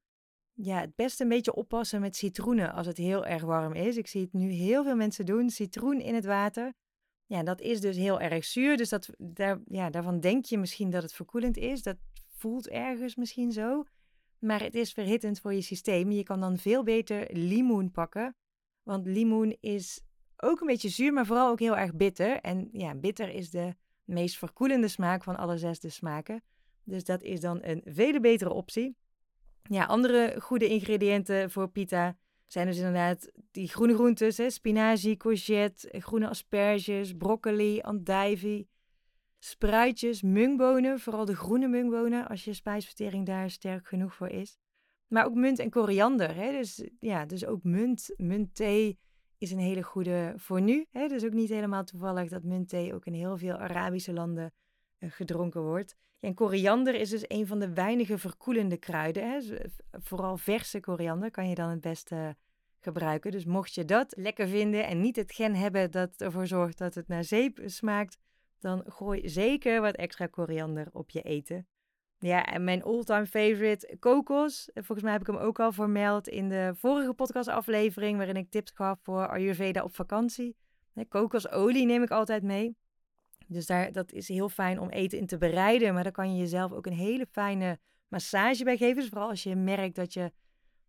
ja, 0.53 0.81
het 0.81 0.95
beste 0.95 1.23
een 1.23 1.29
beetje 1.29 1.55
oppassen 1.55 2.01
met 2.01 2.17
citroenen 2.17 2.73
als 2.73 2.87
het 2.87 2.97
heel 2.97 3.27
erg 3.27 3.43
warm 3.43 3.73
is. 3.73 3.97
Ik 3.97 4.07
zie 4.07 4.21
het 4.21 4.33
nu 4.33 4.51
heel 4.51 4.85
veel 4.85 4.97
mensen 4.97 5.27
doen, 5.27 5.51
citroen 5.51 6.01
in 6.01 6.15
het 6.15 6.25
water. 6.25 6.73
Ja, 7.27 7.43
dat 7.43 7.61
is 7.61 7.81
dus 7.81 7.97
heel 7.97 8.21
erg 8.21 8.45
zuur. 8.45 8.77
Dus 8.77 8.89
dat, 8.89 9.09
daar, 9.19 9.61
ja, 9.67 9.91
daarvan 9.91 10.21
denk 10.21 10.45
je 10.45 10.59
misschien 10.59 10.91
dat 10.91 11.03
het 11.03 11.13
verkoelend 11.13 11.57
is. 11.57 11.83
Dat 11.83 11.97
voelt 12.29 12.69
ergens 12.69 13.17
misschien 13.17 13.53
zo. 13.53 13.85
Maar 14.39 14.63
het 14.63 14.75
is 14.75 14.93
verhittend 14.93 15.41
voor 15.41 15.55
je 15.55 15.61
systeem. 15.61 16.11
Je 16.11 16.23
kan 16.23 16.41
dan 16.41 16.59
veel 16.59 16.83
beter 16.83 17.29
limoen 17.33 17.91
pakken. 17.91 18.37
Want 18.83 19.07
limoen 19.07 19.57
is 19.61 20.01
ook 20.37 20.61
een 20.61 20.67
beetje 20.67 20.89
zuur, 20.89 21.13
maar 21.13 21.27
vooral 21.27 21.49
ook 21.49 21.61
heel 21.61 21.77
erg 21.77 21.95
bitter. 21.95 22.41
En 22.41 22.69
ja, 22.73 22.95
bitter 22.95 23.29
is 23.29 23.51
de 23.51 23.75
meest 24.05 24.39
verkoelende 24.39 24.89
smaak 24.89 25.25
van 25.25 25.37
alle 25.37 25.59
zes 25.59 25.81
de 25.81 25.89
smaken. 25.89 26.43
Dus 26.85 27.05
dat 27.05 27.23
is 27.23 27.41
dan 27.41 27.59
een 27.63 27.83
vele 27.85 28.21
betere 28.21 28.53
optie. 28.53 28.97
Ja, 29.63 29.85
andere 29.85 30.37
goede 30.41 30.69
ingrediënten 30.69 31.51
voor 31.51 31.69
pita 31.69 32.17
zijn 32.47 32.67
dus 32.67 32.77
inderdaad 32.77 33.31
die 33.51 33.69
groene 33.69 33.95
groentes, 33.95 34.37
hè, 34.37 34.51
spinazie, 34.51 35.17
courgette, 35.17 36.01
groene 36.01 36.29
asperges, 36.29 37.17
broccoli, 37.17 37.81
andijvie, 37.81 38.69
spruitjes, 39.39 40.23
mungbonen, 40.23 41.01
vooral 41.01 41.25
de 41.25 41.37
groene 41.37 41.69
mungbonen 41.69 42.29
als 42.29 42.45
je 42.45 42.53
spijsvertering 42.53 43.27
daar 43.27 43.51
sterk 43.51 43.89
genoeg 43.89 44.15
voor 44.15 44.29
is. 44.29 44.59
Maar 45.09 45.27
ook 45.27 45.35
munt 45.35 45.59
en 45.59 45.71
koriander, 45.71 46.35
hè, 46.35 46.51
dus 46.51 46.89
ja, 47.01 47.27
dus 47.27 47.47
ook 47.47 47.63
munt, 47.63 48.15
muntthee 48.17 48.99
is 49.45 49.51
een 49.51 49.59
hele 49.59 49.83
goede 49.83 50.33
voor 50.37 50.61
nu. 50.61 50.87
Hè, 50.91 51.09
dus 51.09 51.25
ook 51.25 51.33
niet 51.33 51.49
helemaal 51.49 51.85
toevallig 51.85 52.29
dat 52.29 52.43
muntthee 52.43 52.95
ook 52.95 53.07
in 53.07 53.13
heel 53.13 53.39
veel 53.39 53.57
Arabische 53.57 54.13
landen 54.13 54.53
eh, 54.99 55.11
gedronken 55.11 55.63
wordt. 55.63 55.97
en 56.21 56.35
koriander 56.35 56.95
is 56.95 57.11
dus 57.11 57.25
een 57.29 57.47
van 57.47 57.59
de 57.59 57.73
weinige 57.73 58.19
verkoelende 58.19 58.77
kruiden. 58.77 59.43
Vooral 59.91 60.37
verse 60.37 60.81
koriander 60.81 61.31
kan 61.31 61.49
je 61.49 61.55
dan 61.55 61.69
het 61.69 61.81
beste 61.81 62.37
gebruiken. 62.81 63.31
Dus 63.31 63.45
mocht 63.45 63.75
je 63.75 63.85
dat 63.85 64.15
lekker 64.17 64.49
vinden 64.49 64.87
en 64.87 65.01
niet 65.01 65.17
het 65.17 65.33
gen 65.33 65.55
hebben 65.55 65.91
dat 65.91 66.21
ervoor 66.21 66.47
zorgt 66.47 66.79
dat 66.79 66.95
het 66.95 67.09
naar 67.09 67.25
zeep 67.25 67.61
smaakt, 67.65 68.19
dan 68.61 68.85
gooi 68.87 69.29
zeker 69.29 69.81
wat 69.81 69.95
extra 69.95 70.27
koriander 70.27 70.89
op 70.93 71.11
je 71.11 71.23
eten. 71.23 71.67
Ja, 72.25 72.45
en 72.45 72.65
mijn 72.65 72.83
all-time 72.83 73.27
favorite, 73.27 73.97
kokos. 73.99 74.71
Volgens 74.75 75.03
mij 75.03 75.13
heb 75.13 75.21
ik 75.21 75.27
hem 75.27 75.37
ook 75.37 75.61
al 75.61 75.73
vermeld 75.73 76.29
in 76.29 76.49
de 76.49 76.73
vorige 76.75 77.13
podcastaflevering, 77.13 78.17
waarin 78.17 78.37
ik 78.37 78.51
tips 78.51 78.73
gaf 78.75 78.99
voor 79.03 79.29
Ayurveda 79.29 79.83
op 79.83 79.95
vakantie. 79.95 80.57
Kokosolie 81.09 81.87
neem 81.87 82.03
ik 82.03 82.11
altijd 82.11 82.43
mee. 82.43 82.77
Dus 83.47 83.67
daar, 83.67 83.93
dat 83.93 84.13
is 84.13 84.29
heel 84.29 84.49
fijn 84.49 84.81
om 84.81 84.89
eten 84.89 85.19
in 85.19 85.27
te 85.27 85.39
bereiden. 85.39 85.95
Maar 85.95 86.03
daar 86.03 86.13
kan 86.13 86.33
je 86.35 86.41
jezelf 86.41 86.73
ook 86.73 86.87
een 86.87 86.93
hele 86.93 87.27
fijne 87.31 87.79
massage 88.09 88.65
bij 88.65 88.77
geven. 88.77 88.97
Dus 88.97 89.09
vooral 89.09 89.29
als 89.29 89.43
je 89.43 89.57
merkt 89.57 89.97
dat 89.97 90.13
je 90.13 90.33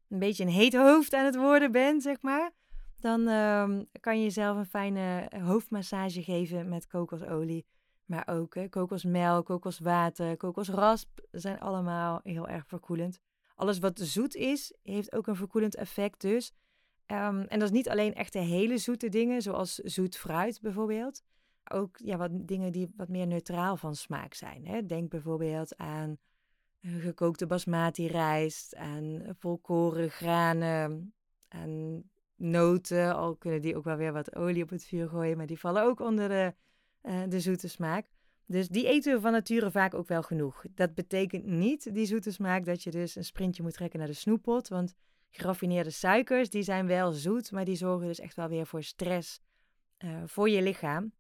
een 0.10 0.20
beetje 0.20 0.44
een 0.44 0.50
heet 0.50 0.76
hoofd 0.76 1.14
aan 1.14 1.26
het 1.26 1.36
worden 1.36 1.72
bent, 1.72 2.04
zeg 2.04 2.22
maar. 2.22 2.52
Dan 3.00 3.28
ehm, 3.28 3.84
kan 4.00 4.18
je 4.18 4.24
jezelf 4.24 4.58
een 4.58 4.66
fijne 4.66 5.32
hoofdmassage 5.44 6.24
geven 6.24 6.70
met 6.70 6.88
kokosolie. 6.88 7.66
Maar 8.06 8.28
ook 8.28 8.58
kokosmelk, 8.70 9.46
kokoswater, 9.46 10.38
kokosrasp 10.38 11.20
zijn 11.32 11.60
allemaal 11.60 12.20
heel 12.24 12.48
erg 12.48 12.68
verkoelend. 12.68 13.20
Alles 13.56 13.80
wat 13.80 14.00
zoet 14.00 14.36
is, 14.36 14.74
heeft 14.84 15.16
ook 15.16 15.28
een 15.28 15.36
verkoelend 15.36 15.76
effect 15.76 16.22
dus. 16.22 16.54
Ehm, 17.06 17.40
en 17.40 17.60
dat 17.60 17.68
is 17.68 17.76
niet 17.76 17.90
alleen 17.90 18.14
echte 18.14 18.40
hele 18.40 18.78
zoete 18.78 19.10
dingen, 19.10 19.42
zoals 19.42 19.76
zoet 19.76 20.18
fruit 20.18 20.62
bijvoorbeeld 20.62 21.24
ook 21.72 21.98
ja, 22.04 22.18
wat 22.18 22.30
dingen 22.34 22.72
die 22.72 22.94
wat 22.96 23.10
meer 23.10 23.28
neutraal 23.28 23.78
van 23.78 23.96
smaak 23.96 24.34
zijn. 24.34 24.68
Hè. 24.68 24.86
Denk 24.86 25.10
bijvoorbeeld 25.10 25.78
aan 25.78 26.18
uh, 26.82 27.02
gekookte 27.02 27.48
basmati 27.48 28.08
rijst, 28.08 28.76
aan 28.76 29.22
volkoren 29.40 30.10
granen, 30.10 31.14
aan 31.48 32.04
noten. 32.36 33.16
Al 33.16 33.36
kunnen 33.36 33.62
die 33.62 33.76
ook 33.76 33.84
wel 33.84 33.96
weer 33.96 34.14
wat 34.14 34.36
olie 34.36 34.64
op 34.64 34.70
het 34.70 34.86
vuur 34.86 35.10
gooien, 35.10 35.38
maar 35.38 35.46
die 35.46 35.60
vallen 35.60 35.84
ook 35.84 36.00
onder 36.00 36.30
de, 36.30 36.54
uh, 37.08 37.22
de 37.28 37.40
zoete 37.40 37.68
smaak. 37.68 38.06
Dus 38.46 38.68
die 38.68 38.88
eten 38.88 39.14
we 39.14 39.22
van 39.22 39.32
nature 39.32 39.72
vaak 39.72 39.94
ook 39.94 40.08
wel 40.08 40.24
genoeg. 40.24 40.66
Dat 40.76 40.94
betekent 40.94 41.46
niet, 41.46 41.94
die 41.94 42.06
zoete 42.06 42.32
smaak, 42.32 42.66
dat 42.66 42.84
je 42.84 42.92
dus 42.92 43.16
een 43.16 43.26
sprintje 43.26 43.64
moet 43.64 43.74
trekken 43.74 44.00
naar 44.00 44.08
de 44.08 44.14
snoeppot. 44.14 44.68
Want 44.68 44.94
geraffineerde 45.32 45.90
suikers, 45.90 46.50
die 46.50 46.64
zijn 46.64 46.88
wel 46.88 47.12
zoet, 47.12 47.52
maar 47.52 47.66
die 47.66 47.76
zorgen 47.76 48.08
dus 48.08 48.20
echt 48.20 48.36
wel 48.36 48.48
weer 48.48 48.68
voor 48.68 48.84
stress 48.84 49.42
uh, 50.04 50.22
voor 50.26 50.50
je 50.50 50.62
lichaam. 50.62 51.14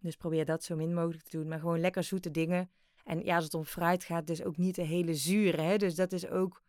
Dus 0.00 0.16
probeer 0.16 0.44
dat 0.44 0.64
zo 0.64 0.76
min 0.76 0.94
mogelijk 0.94 1.22
te 1.22 1.36
doen. 1.36 1.48
Maar 1.48 1.58
gewoon 1.58 1.80
lekker 1.80 2.02
zoete 2.02 2.30
dingen. 2.30 2.70
En 3.04 3.24
ja, 3.24 3.34
als 3.34 3.44
het 3.44 3.54
om 3.54 3.64
fruit 3.64 4.04
gaat, 4.04 4.26
dus 4.26 4.42
ook 4.42 4.56
niet 4.56 4.74
de 4.74 4.82
hele 4.82 5.14
zure. 5.14 5.62
Hè? 5.62 5.76
Dus 5.76 5.94
dat 5.94 6.12
is 6.12 6.28
ook 6.28 6.62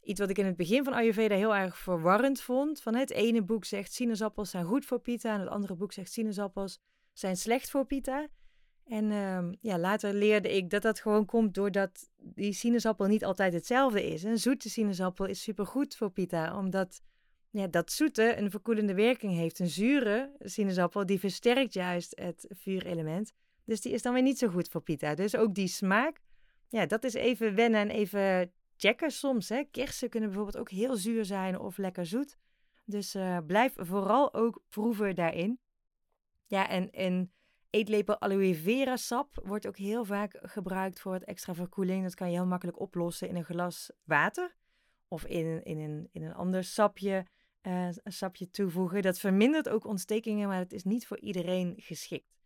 iets 0.00 0.20
wat 0.20 0.30
ik 0.30 0.38
in 0.38 0.46
het 0.46 0.56
begin 0.56 0.84
van 0.84 0.92
Ayurveda 0.92 1.34
heel 1.34 1.54
erg 1.54 1.78
verwarrend 1.78 2.40
vond. 2.40 2.82
Van 2.82 2.94
het 2.94 3.10
ene 3.10 3.42
boek 3.42 3.64
zegt 3.64 3.92
sinaasappels 3.92 4.50
zijn 4.50 4.64
goed 4.64 4.84
voor 4.84 5.00
pita. 5.00 5.34
En 5.34 5.40
het 5.40 5.48
andere 5.48 5.74
boek 5.74 5.92
zegt 5.92 6.12
sinaasappels 6.12 6.80
zijn 7.18 7.36
slecht 7.36 7.70
voor 7.70 7.86
pita. 7.86 8.26
En 8.84 9.10
uh, 9.10 9.48
ja, 9.60 9.78
later 9.78 10.14
leerde 10.14 10.56
ik 10.56 10.70
dat 10.70 10.82
dat 10.82 11.00
gewoon 11.00 11.24
komt 11.24 11.54
doordat 11.54 12.10
die 12.16 12.52
sinaasappel 12.52 13.06
niet 13.06 13.24
altijd 13.24 13.52
hetzelfde 13.52 14.06
is. 14.06 14.22
Een 14.22 14.38
zoete 14.38 14.70
sinaasappel 14.70 15.26
is 15.26 15.42
supergoed 15.42 15.96
voor 15.96 16.10
pita, 16.10 16.58
omdat 16.58 17.00
ja, 17.50 17.66
dat 17.66 17.92
zoete 17.92 18.36
een 18.36 18.50
verkoelende 18.50 18.94
werking 18.94 19.34
heeft. 19.34 19.58
Een 19.58 19.68
zure 19.68 20.32
sinaasappel, 20.38 21.06
die 21.06 21.20
versterkt 21.20 21.72
juist 21.72 22.12
het 22.20 22.46
vuurelement. 22.48 23.32
Dus 23.64 23.80
die 23.80 23.92
is 23.92 24.02
dan 24.02 24.12
weer 24.12 24.22
niet 24.22 24.38
zo 24.38 24.48
goed 24.48 24.68
voor 24.68 24.82
pita. 24.82 25.14
Dus 25.14 25.36
ook 25.36 25.54
die 25.54 25.68
smaak, 25.68 26.20
ja, 26.68 26.86
dat 26.86 27.04
is 27.04 27.14
even 27.14 27.54
wennen 27.54 27.80
en 27.80 27.90
even 27.90 28.52
checken 28.76 29.10
soms. 29.10 29.48
Hè. 29.48 29.64
Kersen 29.70 30.08
kunnen 30.08 30.28
bijvoorbeeld 30.28 30.58
ook 30.58 30.70
heel 30.70 30.96
zuur 30.96 31.24
zijn 31.24 31.58
of 31.58 31.76
lekker 31.76 32.06
zoet. 32.06 32.36
Dus 32.84 33.14
uh, 33.14 33.38
blijf 33.46 33.72
vooral 33.76 34.34
ook 34.34 34.62
proeven 34.68 35.14
daarin. 35.14 35.58
Ja, 36.46 36.68
en 36.68 36.88
een 36.90 37.32
eetlepel 37.70 38.20
aloe 38.20 38.54
vera 38.54 38.96
sap 38.96 39.40
wordt 39.44 39.66
ook 39.66 39.76
heel 39.76 40.04
vaak 40.04 40.38
gebruikt 40.42 41.00
voor 41.00 41.12
het 41.12 41.24
extra 41.24 41.54
verkoeling. 41.54 42.02
Dat 42.02 42.14
kan 42.14 42.30
je 42.30 42.36
heel 42.36 42.46
makkelijk 42.46 42.80
oplossen 42.80 43.28
in 43.28 43.36
een 43.36 43.44
glas 43.44 43.90
water. 44.04 44.56
Of 45.08 45.24
in, 45.24 45.62
in, 45.64 45.78
een, 45.78 46.08
in 46.12 46.22
een 46.22 46.34
ander 46.34 46.64
sapje 46.64 47.26
een 47.66 48.12
sapje 48.12 48.50
toevoegen. 48.50 49.02
Dat 49.02 49.18
vermindert 49.18 49.68
ook 49.68 49.84
ontstekingen, 49.84 50.48
maar 50.48 50.58
het 50.58 50.72
is 50.72 50.84
niet 50.84 51.06
voor 51.06 51.18
iedereen 51.18 51.74
geschikt. 51.76 52.36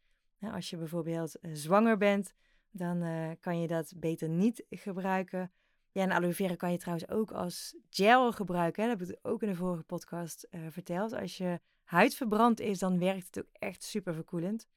als 0.41 0.71
je 0.71 0.77
bijvoorbeeld 0.77 1.37
uh, 1.41 1.51
zwanger 1.55 1.97
bent, 1.97 2.35
dan 2.71 3.03
uh, 3.03 3.31
kan 3.41 3.61
je 3.61 3.67
dat 3.67 3.93
beter 3.97 4.29
niet 4.29 4.65
gebruiken. 4.71 5.53
Ja, 5.93 6.03
en 6.03 6.11
aloe 6.11 6.33
vera 6.33 6.55
kan 6.55 6.73
je 6.73 6.79
trouwens 6.79 7.09
ook 7.09 7.33
als 7.33 7.77
gel 7.91 8.33
gebruiken. 8.33 8.83
Hè? 8.83 8.89
Dat 8.89 8.99
heb 8.99 9.09
ik 9.09 9.19
ook 9.23 9.43
in 9.43 9.49
de 9.49 9.55
vorige 9.55 9.83
podcast 9.83 10.49
verteld. 10.69 11.13
Als 11.13 11.37
je 11.37 11.61
huid 11.91 12.15
verbrand 12.15 12.61
is, 12.61 12.79
dan 12.79 12.99
werkt 12.99 13.27
het 13.27 13.39
ook 13.39 13.51
echt 13.53 13.83
super 13.83 14.15
verkoelend. 14.15 14.69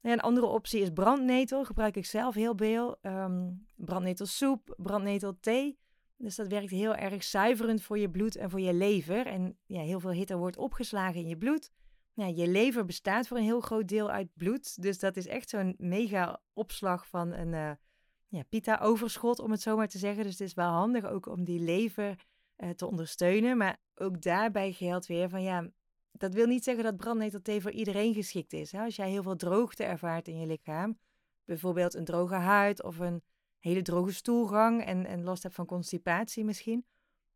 Een 0.00 0.20
andere 0.20 0.46
optie 0.46 0.80
is 0.80 0.90
brandnetel. 0.90 1.64
Gebruik 1.64 1.96
ik 1.96 2.06
zelf 2.06 2.34
heel 2.34 2.56
veel. 2.56 2.96
Um, 3.02 3.66
brandnetelsoep, 3.74 4.74
brandnetelthee. 4.76 5.78
Dus 6.16 6.36
dat 6.36 6.48
werkt 6.48 6.70
heel 6.70 6.94
erg 6.94 7.24
zuiverend 7.24 7.82
voor 7.82 7.98
je 7.98 8.10
bloed 8.10 8.36
en 8.36 8.50
voor 8.50 8.60
je 8.60 8.74
lever. 8.74 9.26
En 9.26 9.58
ja, 9.66 9.80
heel 9.80 10.00
veel 10.00 10.10
hitte 10.10 10.36
wordt 10.36 10.56
opgeslagen 10.56 11.20
in 11.20 11.28
je 11.28 11.36
bloed. 11.36 11.70
Ja, 12.12 12.26
je 12.26 12.48
lever 12.48 12.84
bestaat 12.84 13.28
voor 13.28 13.36
een 13.36 13.42
heel 13.42 13.60
groot 13.60 13.88
deel 13.88 14.10
uit 14.10 14.28
bloed. 14.34 14.82
Dus 14.82 14.98
dat 14.98 15.16
is 15.16 15.26
echt 15.26 15.48
zo'n 15.48 15.74
mega 15.78 16.40
opslag 16.52 17.08
van 17.08 17.32
een 17.32 17.52
uh, 17.52 17.70
ja, 18.28 18.42
pita-overschot, 18.48 19.38
om 19.38 19.50
het 19.50 19.60
zo 19.60 19.76
maar 19.76 19.88
te 19.88 19.98
zeggen. 19.98 20.22
Dus 20.22 20.32
het 20.32 20.48
is 20.48 20.54
wel 20.54 20.70
handig 20.70 21.04
ook 21.04 21.26
om 21.26 21.44
die 21.44 21.60
lever 21.60 22.24
uh, 22.56 22.70
te 22.70 22.86
ondersteunen. 22.86 23.56
Maar 23.56 23.76
ook 23.94 24.22
daarbij 24.22 24.72
geldt 24.72 25.06
weer 25.06 25.28
van 25.28 25.42
ja, 25.42 25.70
dat 26.18 26.34
wil 26.34 26.46
niet 26.46 26.64
zeggen 26.64 26.84
dat 26.84 26.96
brandnetelthee 26.96 27.60
voor 27.60 27.70
iedereen 27.70 28.14
geschikt 28.14 28.52
is. 28.52 28.72
Hè? 28.72 28.80
Als 28.80 28.96
jij 28.96 29.10
heel 29.10 29.22
veel 29.22 29.36
droogte 29.36 29.84
ervaart 29.84 30.28
in 30.28 30.40
je 30.40 30.46
lichaam, 30.46 30.98
bijvoorbeeld 31.44 31.94
een 31.94 32.04
droge 32.04 32.34
huid 32.34 32.82
of 32.82 32.98
een 32.98 33.22
hele 33.58 33.82
droge 33.82 34.12
stoelgang 34.12 34.84
en, 34.84 35.06
en 35.06 35.24
last 35.24 35.42
hebt 35.42 35.54
van 35.54 35.66
constipatie 35.66 36.44
misschien, 36.44 36.86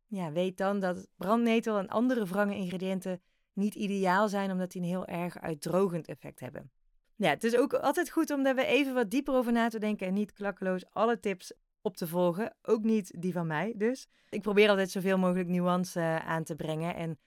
ja, 0.05 0.31
weet 0.31 0.57
dan 0.57 0.79
dat 0.79 1.07
brandnetel 1.15 1.77
en 1.77 1.87
andere 1.87 2.25
wrange 2.25 2.55
ingrediënten 2.55 3.21
niet 3.53 3.75
ideaal 3.75 4.29
zijn, 4.29 4.51
omdat 4.51 4.71
die 4.71 4.81
een 4.81 4.87
heel 4.87 5.05
erg 5.05 5.39
uitdrogend 5.39 6.07
effect 6.07 6.39
hebben. 6.39 6.71
Ja, 7.15 7.29
het 7.29 7.43
is 7.43 7.57
ook 7.57 7.73
altijd 7.73 8.09
goed 8.09 8.31
om 8.31 8.43
daar 8.43 8.57
even 8.57 8.93
wat 8.93 9.09
dieper 9.09 9.33
over 9.33 9.51
na 9.51 9.69
te 9.69 9.79
denken 9.79 10.07
en 10.07 10.13
niet 10.13 10.33
klakkeloos 10.33 10.85
alle 10.89 11.19
tips 11.19 11.53
op 11.81 11.97
te 11.97 12.07
volgen. 12.07 12.55
Ook 12.61 12.83
niet 12.83 13.21
die 13.21 13.33
van 13.33 13.47
mij 13.47 13.73
dus. 13.77 14.07
Ik 14.29 14.41
probeer 14.41 14.69
altijd 14.69 14.91
zoveel 14.91 15.17
mogelijk 15.17 15.49
nuance 15.49 15.99
eh, 15.99 16.15
aan 16.15 16.43
te 16.43 16.55
brengen 16.55 16.95
en 16.95 17.19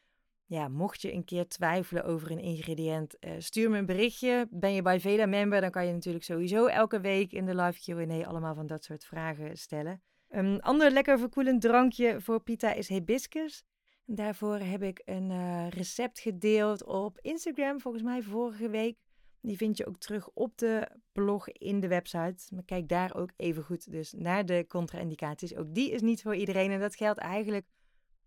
ja, 0.52 0.68
mocht 0.68 1.02
je 1.02 1.12
een 1.12 1.24
keer 1.24 1.48
twijfelen 1.48 2.04
over 2.04 2.30
een 2.30 2.40
ingrediënt, 2.40 3.16
uh, 3.20 3.32
stuur 3.38 3.70
me 3.70 3.78
een 3.78 3.86
berichtje. 3.86 4.46
Ben 4.50 4.72
je 4.72 4.82
bij 4.82 5.00
Veda 5.00 5.26
member, 5.26 5.60
dan 5.60 5.70
kan 5.70 5.86
je 5.86 5.92
natuurlijk 5.92 6.24
sowieso 6.24 6.66
elke 6.66 7.00
week 7.00 7.32
in 7.32 7.46
de 7.46 7.54
live 7.54 7.92
Q&A 7.92 8.26
allemaal 8.26 8.54
van 8.54 8.66
dat 8.66 8.84
soort 8.84 9.04
vragen 9.04 9.56
stellen. 9.56 10.02
Een 10.28 10.60
ander 10.60 10.90
lekker 10.90 11.18
verkoelend 11.18 11.60
drankje 11.60 12.20
voor 12.20 12.40
pita 12.40 12.72
is 12.72 12.88
hibiscus. 12.88 13.64
Daarvoor 14.04 14.58
heb 14.58 14.82
ik 14.82 15.02
een 15.04 15.30
uh, 15.30 15.68
recept 15.68 16.20
gedeeld 16.20 16.84
op 16.84 17.18
Instagram, 17.20 17.80
volgens 17.80 18.02
mij 18.02 18.22
vorige 18.22 18.68
week. 18.68 18.96
Die 19.40 19.56
vind 19.56 19.76
je 19.76 19.86
ook 19.86 19.98
terug 19.98 20.28
op 20.34 20.58
de 20.58 20.88
blog 21.12 21.48
in 21.48 21.80
de 21.80 21.88
website. 21.88 22.54
Maar 22.54 22.64
kijk 22.64 22.88
daar 22.88 23.14
ook 23.14 23.30
even 23.36 23.62
goed 23.62 23.90
dus 23.90 24.12
naar 24.12 24.46
de 24.46 24.64
contra-indicaties. 24.68 25.56
Ook 25.56 25.74
die 25.74 25.90
is 25.90 26.00
niet 26.00 26.22
voor 26.22 26.34
iedereen 26.34 26.70
en 26.70 26.80
dat 26.80 26.96
geldt 26.96 27.18
eigenlijk 27.18 27.66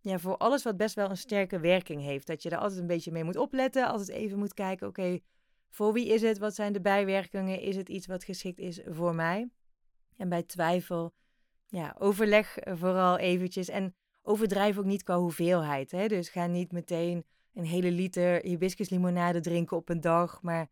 ja, 0.05 0.19
voor 0.19 0.37
alles 0.37 0.63
wat 0.63 0.77
best 0.77 0.95
wel 0.95 1.09
een 1.09 1.17
sterke 1.17 1.59
werking 1.59 2.01
heeft. 2.01 2.27
Dat 2.27 2.43
je 2.43 2.49
er 2.49 2.57
altijd 2.57 2.79
een 2.79 2.87
beetje 2.87 3.11
mee 3.11 3.23
moet 3.23 3.37
opletten. 3.37 3.87
Altijd 3.87 4.09
even 4.09 4.37
moet 4.37 4.53
kijken, 4.53 4.87
oké, 4.87 5.19
Voor 5.69 5.93
wie 5.93 6.07
is 6.07 6.21
het? 6.21 6.37
Wat 6.37 6.55
zijn 6.55 6.73
de 6.73 6.81
bijwerkingen? 6.81 7.59
Is 7.59 7.75
het 7.75 7.89
iets 7.89 8.07
wat 8.07 8.23
geschikt 8.23 8.59
is 8.59 8.81
voor 8.85 9.15
mij? 9.15 9.49
En 10.17 10.29
bij 10.29 10.43
twijfel, 10.43 11.13
ja, 11.67 11.95
overleg 11.99 12.57
vooral 12.63 13.17
eventjes. 13.17 13.69
En 13.69 13.95
overdrijf 14.21 14.77
ook 14.77 14.85
niet 14.85 15.03
qua 15.03 15.17
hoeveelheid. 15.17 15.91
Hè? 15.91 16.07
Dus 16.07 16.29
ga 16.29 16.47
niet 16.47 16.71
meteen 16.71 17.25
een 17.53 17.65
hele 17.65 17.91
liter 17.91 18.41
hibiscuslimonade 18.41 19.39
drinken 19.39 19.77
op 19.77 19.89
een 19.89 20.01
dag. 20.01 20.41
Maar 20.41 20.67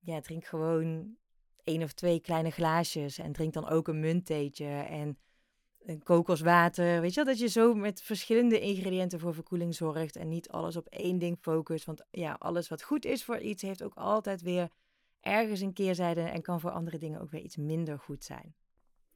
ja, 0.00 0.20
drink 0.20 0.44
gewoon 0.44 1.16
één 1.64 1.82
of 1.82 1.92
twee 1.92 2.20
kleine 2.20 2.50
glaasjes. 2.50 3.18
En 3.18 3.32
drink 3.32 3.52
dan 3.52 3.68
ook 3.68 3.88
een 3.88 4.00
munttheetje 4.00 4.66
en 4.66 5.18
een 5.86 6.02
kokoswater. 6.02 7.00
Weet 7.00 7.14
je 7.14 7.24
wel, 7.24 7.32
dat 7.32 7.42
je 7.42 7.48
zo 7.48 7.74
met 7.74 8.02
verschillende 8.02 8.60
ingrediënten 8.60 9.20
voor 9.20 9.34
verkoeling 9.34 9.74
zorgt. 9.74 10.16
En 10.16 10.28
niet 10.28 10.48
alles 10.48 10.76
op 10.76 10.86
één 10.86 11.18
ding 11.18 11.38
focust. 11.40 11.84
Want 11.84 12.04
ja, 12.10 12.36
alles 12.38 12.68
wat 12.68 12.82
goed 12.82 13.04
is 13.04 13.24
voor 13.24 13.38
iets 13.38 13.62
heeft 13.62 13.82
ook 13.82 13.94
altijd 13.94 14.42
weer 14.42 14.68
ergens 15.20 15.60
een 15.60 15.72
keerzijde. 15.72 16.20
En 16.20 16.42
kan 16.42 16.60
voor 16.60 16.70
andere 16.70 16.98
dingen 16.98 17.20
ook 17.20 17.30
weer 17.30 17.42
iets 17.42 17.56
minder 17.56 17.98
goed 17.98 18.24
zijn. 18.24 18.54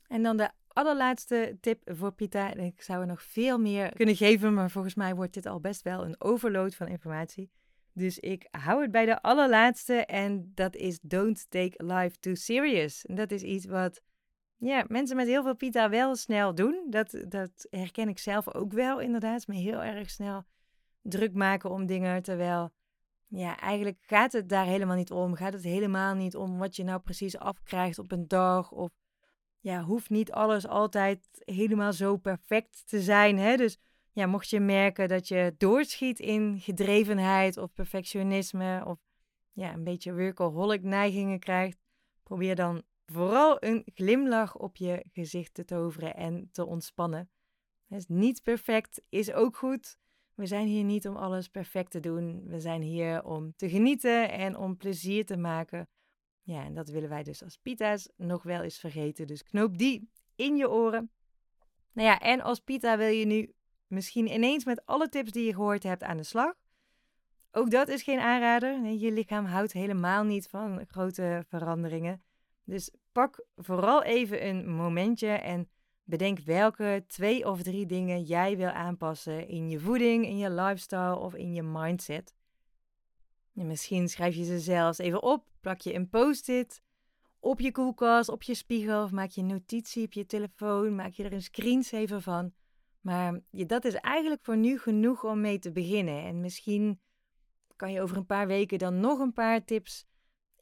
En 0.06 0.22
dan 0.22 0.36
de 0.36 0.50
allerlaatste 0.68 1.56
tip 1.60 1.80
voor 1.84 2.12
Pita. 2.12 2.54
Ik 2.54 2.82
zou 2.82 3.00
er 3.00 3.06
nog 3.06 3.22
veel 3.22 3.58
meer 3.58 3.94
kunnen 3.94 4.16
geven, 4.16 4.54
maar 4.54 4.70
volgens 4.70 4.94
mij 4.94 5.14
wordt 5.14 5.34
dit 5.34 5.46
al 5.46 5.60
best 5.60 5.82
wel 5.82 6.04
een 6.04 6.20
overload 6.20 6.74
van 6.74 6.88
informatie. 6.88 7.50
Dus 7.92 8.18
ik 8.18 8.48
hou 8.50 8.82
het 8.82 8.90
bij 8.90 9.06
de 9.06 9.22
allerlaatste 9.22 9.94
en 9.94 10.52
dat 10.54 10.76
is 10.76 10.98
don't 11.02 11.50
take 11.50 11.84
life 11.84 12.18
too 12.18 12.34
serious. 12.34 13.06
En 13.06 13.14
dat 13.14 13.30
is 13.30 13.42
iets 13.42 13.66
wat 13.66 14.00
ja, 14.58 14.84
mensen 14.88 15.16
met 15.16 15.26
heel 15.26 15.42
veel 15.42 15.56
pita 15.56 15.88
wel 15.88 16.16
snel 16.16 16.54
doen. 16.54 16.86
Dat, 16.90 17.24
dat 17.28 17.66
herken 17.70 18.08
ik 18.08 18.18
zelf 18.18 18.54
ook 18.54 18.72
wel 18.72 19.00
inderdaad. 19.00 19.46
Me 19.46 19.54
heel 19.54 19.82
erg 19.82 20.10
snel 20.10 20.44
druk 21.02 21.34
maken 21.34 21.70
om 21.70 21.86
dingen, 21.86 22.22
terwijl 22.22 22.70
ja, 23.26 23.60
eigenlijk 23.60 23.98
gaat 24.00 24.32
het 24.32 24.48
daar 24.48 24.66
helemaal 24.66 24.96
niet 24.96 25.10
om. 25.10 25.34
Gaat 25.34 25.52
het 25.52 25.64
helemaal 25.64 26.14
niet 26.14 26.36
om 26.36 26.58
wat 26.58 26.76
je 26.76 26.84
nou 26.84 27.00
precies 27.00 27.38
afkrijgt 27.38 27.98
op 27.98 28.12
een 28.12 28.28
dag 28.28 28.70
of 28.70 28.90
ja, 29.60 29.82
hoeft 29.82 30.10
niet 30.10 30.32
alles 30.32 30.66
altijd 30.66 31.28
helemaal 31.44 31.92
zo 31.92 32.16
perfect 32.16 32.88
te 32.88 33.00
zijn. 33.00 33.38
Hè? 33.38 33.56
Dus 33.56 33.78
ja, 34.12 34.26
mocht 34.26 34.50
je 34.50 34.60
merken 34.60 35.08
dat 35.08 35.28
je 35.28 35.54
doorschiet 35.58 36.18
in 36.18 36.60
gedrevenheid 36.60 37.56
of 37.56 37.72
perfectionisme 37.72 38.82
of 38.86 38.98
ja, 39.52 39.72
een 39.72 39.84
beetje 39.84 40.14
workaholic 40.14 40.82
neigingen 40.82 41.38
krijgt, 41.38 41.78
probeer 42.22 42.54
dan 42.54 42.82
vooral 43.12 43.56
een 43.60 43.82
glimlach 43.94 44.56
op 44.56 44.76
je 44.76 45.04
gezicht 45.12 45.54
te 45.54 45.64
toveren 45.64 46.14
en 46.14 46.48
te 46.52 46.66
ontspannen. 46.66 47.30
Is 47.88 48.06
niet 48.06 48.42
perfect, 48.42 49.02
is 49.08 49.32
ook 49.32 49.56
goed. 49.56 49.98
We 50.34 50.46
zijn 50.46 50.66
hier 50.66 50.84
niet 50.84 51.08
om 51.08 51.16
alles 51.16 51.48
perfect 51.48 51.90
te 51.90 52.00
doen. 52.00 52.42
We 52.46 52.60
zijn 52.60 52.82
hier 52.82 53.24
om 53.24 53.52
te 53.56 53.68
genieten 53.68 54.30
en 54.30 54.56
om 54.56 54.76
plezier 54.76 55.26
te 55.26 55.36
maken 55.36 55.88
ja, 56.48 56.64
en 56.64 56.74
dat 56.74 56.88
willen 56.88 57.08
wij 57.08 57.22
dus 57.22 57.42
als 57.42 57.56
pita's 57.56 58.08
nog 58.16 58.42
wel 58.42 58.62
eens 58.62 58.78
vergeten. 58.78 59.26
Dus 59.26 59.42
knoop 59.42 59.78
die 59.78 60.10
in 60.36 60.56
je 60.56 60.70
oren. 60.70 61.10
Nou 61.92 62.08
ja, 62.08 62.18
en 62.18 62.40
als 62.40 62.60
pita 62.60 62.96
wil 62.96 63.08
je 63.08 63.24
nu 63.24 63.52
misschien 63.86 64.32
ineens 64.32 64.64
met 64.64 64.86
alle 64.86 65.08
tips 65.08 65.30
die 65.30 65.44
je 65.44 65.54
gehoord 65.54 65.82
hebt 65.82 66.02
aan 66.02 66.16
de 66.16 66.22
slag. 66.22 66.54
Ook 67.50 67.70
dat 67.70 67.88
is 67.88 68.02
geen 68.02 68.18
aanrader. 68.18 68.86
Je 68.86 69.12
lichaam 69.12 69.44
houdt 69.44 69.72
helemaal 69.72 70.24
niet 70.24 70.48
van 70.48 70.84
grote 70.86 71.44
veranderingen. 71.48 72.22
Dus 72.68 72.90
pak 73.12 73.44
vooral 73.56 74.02
even 74.02 74.46
een 74.46 74.68
momentje 74.68 75.28
en 75.28 75.68
bedenk 76.04 76.38
welke 76.38 77.04
twee 77.06 77.46
of 77.46 77.62
drie 77.62 77.86
dingen 77.86 78.22
jij 78.22 78.56
wil 78.56 78.68
aanpassen 78.68 79.48
in 79.48 79.68
je 79.68 79.80
voeding, 79.80 80.26
in 80.26 80.38
je 80.38 80.50
lifestyle 80.50 81.16
of 81.16 81.34
in 81.34 81.54
je 81.54 81.62
mindset 81.62 82.36
misschien 83.64 84.08
schrijf 84.08 84.34
je 84.34 84.44
ze 84.44 84.60
zelfs 84.60 84.98
even 84.98 85.22
op, 85.22 85.44
plak 85.60 85.80
je 85.80 85.94
een 85.94 86.08
post-it 86.08 86.82
op 87.40 87.60
je 87.60 87.72
koelkast, 87.72 88.28
op 88.28 88.42
je 88.42 88.54
spiegel 88.54 89.02
of 89.02 89.10
maak 89.10 89.30
je 89.30 89.40
een 89.40 89.46
notitie 89.46 90.04
op 90.04 90.12
je 90.12 90.26
telefoon, 90.26 90.94
maak 90.94 91.12
je 91.12 91.24
er 91.24 91.32
een 91.32 91.42
screensaver 91.42 92.20
van. 92.20 92.52
Maar 93.00 93.40
dat 93.50 93.84
is 93.84 93.94
eigenlijk 93.94 94.44
voor 94.44 94.56
nu 94.56 94.78
genoeg 94.78 95.24
om 95.24 95.40
mee 95.40 95.58
te 95.58 95.72
beginnen. 95.72 96.22
En 96.22 96.40
misschien 96.40 97.00
kan 97.76 97.92
je 97.92 98.00
over 98.00 98.16
een 98.16 98.26
paar 98.26 98.46
weken 98.46 98.78
dan 98.78 99.00
nog 99.00 99.18
een 99.18 99.32
paar 99.32 99.64
tips 99.64 100.06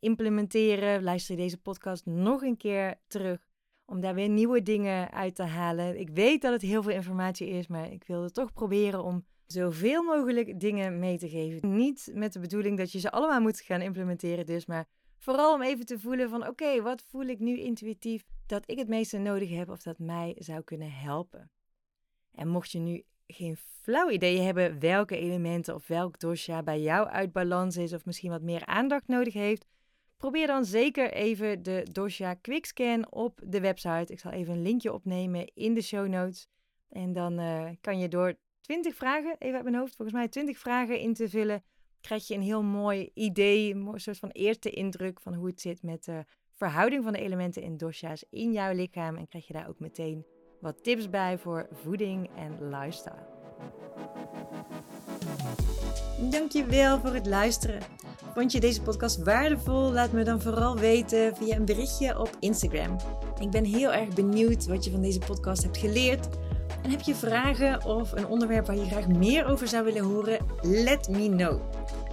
implementeren. 0.06 1.02
Luister 1.02 1.36
deze 1.36 1.58
podcast 1.58 2.06
nog 2.06 2.42
een 2.42 2.56
keer 2.56 2.94
terug 3.06 3.48
om 3.84 4.00
daar 4.00 4.14
weer 4.14 4.28
nieuwe 4.28 4.62
dingen 4.62 5.10
uit 5.10 5.34
te 5.34 5.42
halen. 5.42 5.98
Ik 5.98 6.10
weet 6.10 6.42
dat 6.42 6.52
het 6.52 6.62
heel 6.62 6.82
veel 6.82 6.92
informatie 6.92 7.48
is, 7.48 7.66
maar 7.66 7.92
ik 7.92 8.04
wilde 8.06 8.30
toch 8.30 8.52
proberen 8.52 9.04
om 9.04 9.24
zoveel 9.46 10.02
mogelijk 10.02 10.60
dingen 10.60 10.98
mee 10.98 11.18
te 11.18 11.28
geven. 11.28 11.76
Niet 11.76 12.10
met 12.14 12.32
de 12.32 12.40
bedoeling 12.40 12.78
dat 12.78 12.92
je 12.92 12.98
ze 12.98 13.10
allemaal 13.10 13.40
moet 13.40 13.60
gaan 13.60 13.80
implementeren, 13.80 14.46
dus, 14.46 14.66
maar 14.66 14.86
vooral 15.18 15.54
om 15.54 15.62
even 15.62 15.86
te 15.86 15.98
voelen 15.98 16.28
van 16.28 16.46
oké, 16.46 16.82
wat 16.82 17.02
voel 17.08 17.24
ik 17.24 17.38
nu 17.38 17.58
intuïtief 17.58 18.24
dat 18.46 18.70
ik 18.70 18.78
het 18.78 18.88
meeste 18.88 19.18
nodig 19.18 19.50
heb 19.50 19.68
of 19.68 19.82
dat 19.82 19.98
mij 19.98 20.36
zou 20.38 20.62
kunnen 20.62 20.92
helpen. 20.92 21.50
En 22.32 22.48
mocht 22.48 22.70
je 22.70 22.78
nu 22.78 23.04
geen 23.26 23.56
flauw 23.56 24.10
idee 24.10 24.40
hebben 24.40 24.78
welke 24.80 25.16
elementen 25.16 25.74
of 25.74 25.86
welk 25.86 26.18
dosha 26.18 26.62
bij 26.62 26.80
jou 26.80 27.08
uit 27.08 27.32
balans 27.32 27.76
is 27.76 27.92
of 27.92 28.04
misschien 28.04 28.30
wat 28.30 28.42
meer 28.42 28.66
aandacht 28.66 29.08
nodig 29.08 29.32
heeft, 29.32 29.66
probeer 30.16 30.46
dan 30.46 30.64
zeker 30.64 31.12
even 31.12 31.62
de 31.62 31.87
dosha 31.92 32.35
quickscan 32.35 33.12
op 33.12 33.40
de 33.44 33.61
website. 33.61 34.12
Ik 34.12 34.20
zal 34.20 34.31
even 34.31 34.55
een 34.55 34.62
linkje 34.62 34.92
opnemen 34.92 35.50
in 35.55 35.74
de 35.74 35.83
show 35.83 36.09
notes. 36.09 36.48
En 36.88 37.12
dan 37.12 37.40
uh, 37.40 37.68
kan 37.81 37.98
je 37.98 38.09
door 38.09 38.35
20 38.61 38.94
vragen, 38.94 39.37
even 39.38 39.55
uit 39.55 39.64
mijn 39.64 39.76
hoofd, 39.76 39.96
volgens 39.96 40.16
mij 40.16 40.29
20 40.29 40.59
vragen 40.59 40.98
in 40.98 41.14
te 41.14 41.29
vullen, 41.29 41.62
krijg 42.00 42.26
je 42.26 42.35
een 42.35 42.42
heel 42.42 42.62
mooi 42.62 43.11
idee, 43.14 43.74
een 43.74 44.00
soort 44.00 44.18
van 44.18 44.31
eerste 44.31 44.70
indruk 44.70 45.20
van 45.20 45.35
hoe 45.35 45.46
het 45.46 45.61
zit 45.61 45.83
met 45.83 46.05
de 46.05 46.24
verhouding 46.52 47.02
van 47.02 47.12
de 47.12 47.20
elementen 47.20 47.62
in 47.62 47.76
dosha's 47.76 48.24
in 48.31 48.52
jouw 48.52 48.72
lichaam. 48.72 49.16
En 49.16 49.29
krijg 49.29 49.46
je 49.46 49.52
daar 49.52 49.68
ook 49.68 49.79
meteen 49.79 50.26
wat 50.61 50.85
tips 50.85 51.11
bij 51.11 51.38
voor 51.38 51.68
voeding 51.72 52.31
en 52.37 52.68
lifestyle. 52.68 53.35
Dankjewel 56.18 57.00
voor 57.00 57.14
het 57.14 57.26
luisteren. 57.26 57.81
Vond 58.35 58.52
je 58.52 58.61
deze 58.61 58.83
podcast 58.83 59.22
waardevol? 59.22 59.92
Laat 59.92 60.12
me 60.12 60.22
dan 60.24 60.40
vooral 60.40 60.76
weten 60.76 61.37
via 61.37 61.57
een 61.57 61.64
berichtje 61.64 62.18
op 62.18 62.31
Instagram. 62.40 62.96
Ik 63.38 63.50
ben 63.50 63.64
heel 63.64 63.92
erg 63.92 64.09
benieuwd 64.14 64.66
wat 64.66 64.85
je 64.85 64.90
van 64.90 65.02
deze 65.02 65.18
podcast 65.18 65.62
hebt 65.62 65.79
geleerd 65.79 66.29
en 66.83 66.90
heb 66.90 67.00
je 67.00 67.14
vragen 67.14 67.85
of 67.85 68.12
een 68.12 68.26
onderwerp 68.26 68.66
waar 68.66 68.76
je 68.76 68.85
graag 68.85 69.09
meer 69.09 69.46
over 69.46 69.68
zou 69.68 69.85
willen 69.85 70.05
horen? 70.05 70.38
Let 70.62 71.09
me 71.09 71.29
know. 71.29 71.61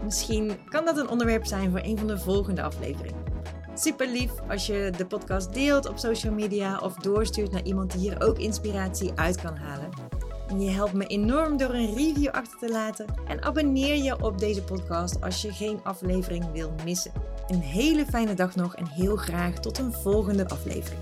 Misschien 0.04 0.52
kan 0.70 0.86
dat 0.86 0.98
een 0.98 1.10
onderwerp 1.10 1.46
zijn 1.46 1.72
voor 1.72 1.82
een 1.84 1.98
van 1.98 2.08
de 2.08 2.20
volgende 2.20 2.62
afleveringen. 2.62 3.24
Super 3.74 4.08
lief 4.08 4.32
als 4.50 4.66
je 4.66 4.92
de 4.98 5.06
podcast 5.06 5.54
deelt 5.54 5.90
op 5.90 5.98
social 5.98 6.34
media 6.34 6.80
of 6.80 6.94
doorstuurt 6.96 7.52
naar 7.52 7.64
iemand 7.64 7.92
die 7.92 8.00
hier 8.00 8.22
ook 8.22 8.38
inspiratie 8.38 9.12
uit 9.16 9.42
kan 9.42 9.56
halen. 9.56 9.90
Je 10.60 10.70
helpt 10.70 10.94
me 10.94 11.06
enorm 11.08 11.58
door 11.58 11.74
een 11.74 11.96
review 11.96 12.30
achter 12.30 12.60
te 12.60 12.70
laten 12.70 13.06
en 13.28 13.44
abonneer 13.44 14.04
je 14.04 14.24
op 14.24 14.40
deze 14.40 14.64
podcast 14.64 15.22
als 15.22 15.42
je 15.42 15.52
geen 15.52 15.80
aflevering 15.84 16.52
wil 16.52 16.74
missen. 16.84 17.12
Een 17.48 17.62
hele 17.62 18.06
fijne 18.06 18.34
dag 18.34 18.56
nog 18.56 18.76
en 18.76 18.88
heel 18.88 19.16
graag 19.16 19.60
tot 19.60 19.78
een 19.78 19.94
volgende 19.94 20.50
aflevering. 20.50 21.02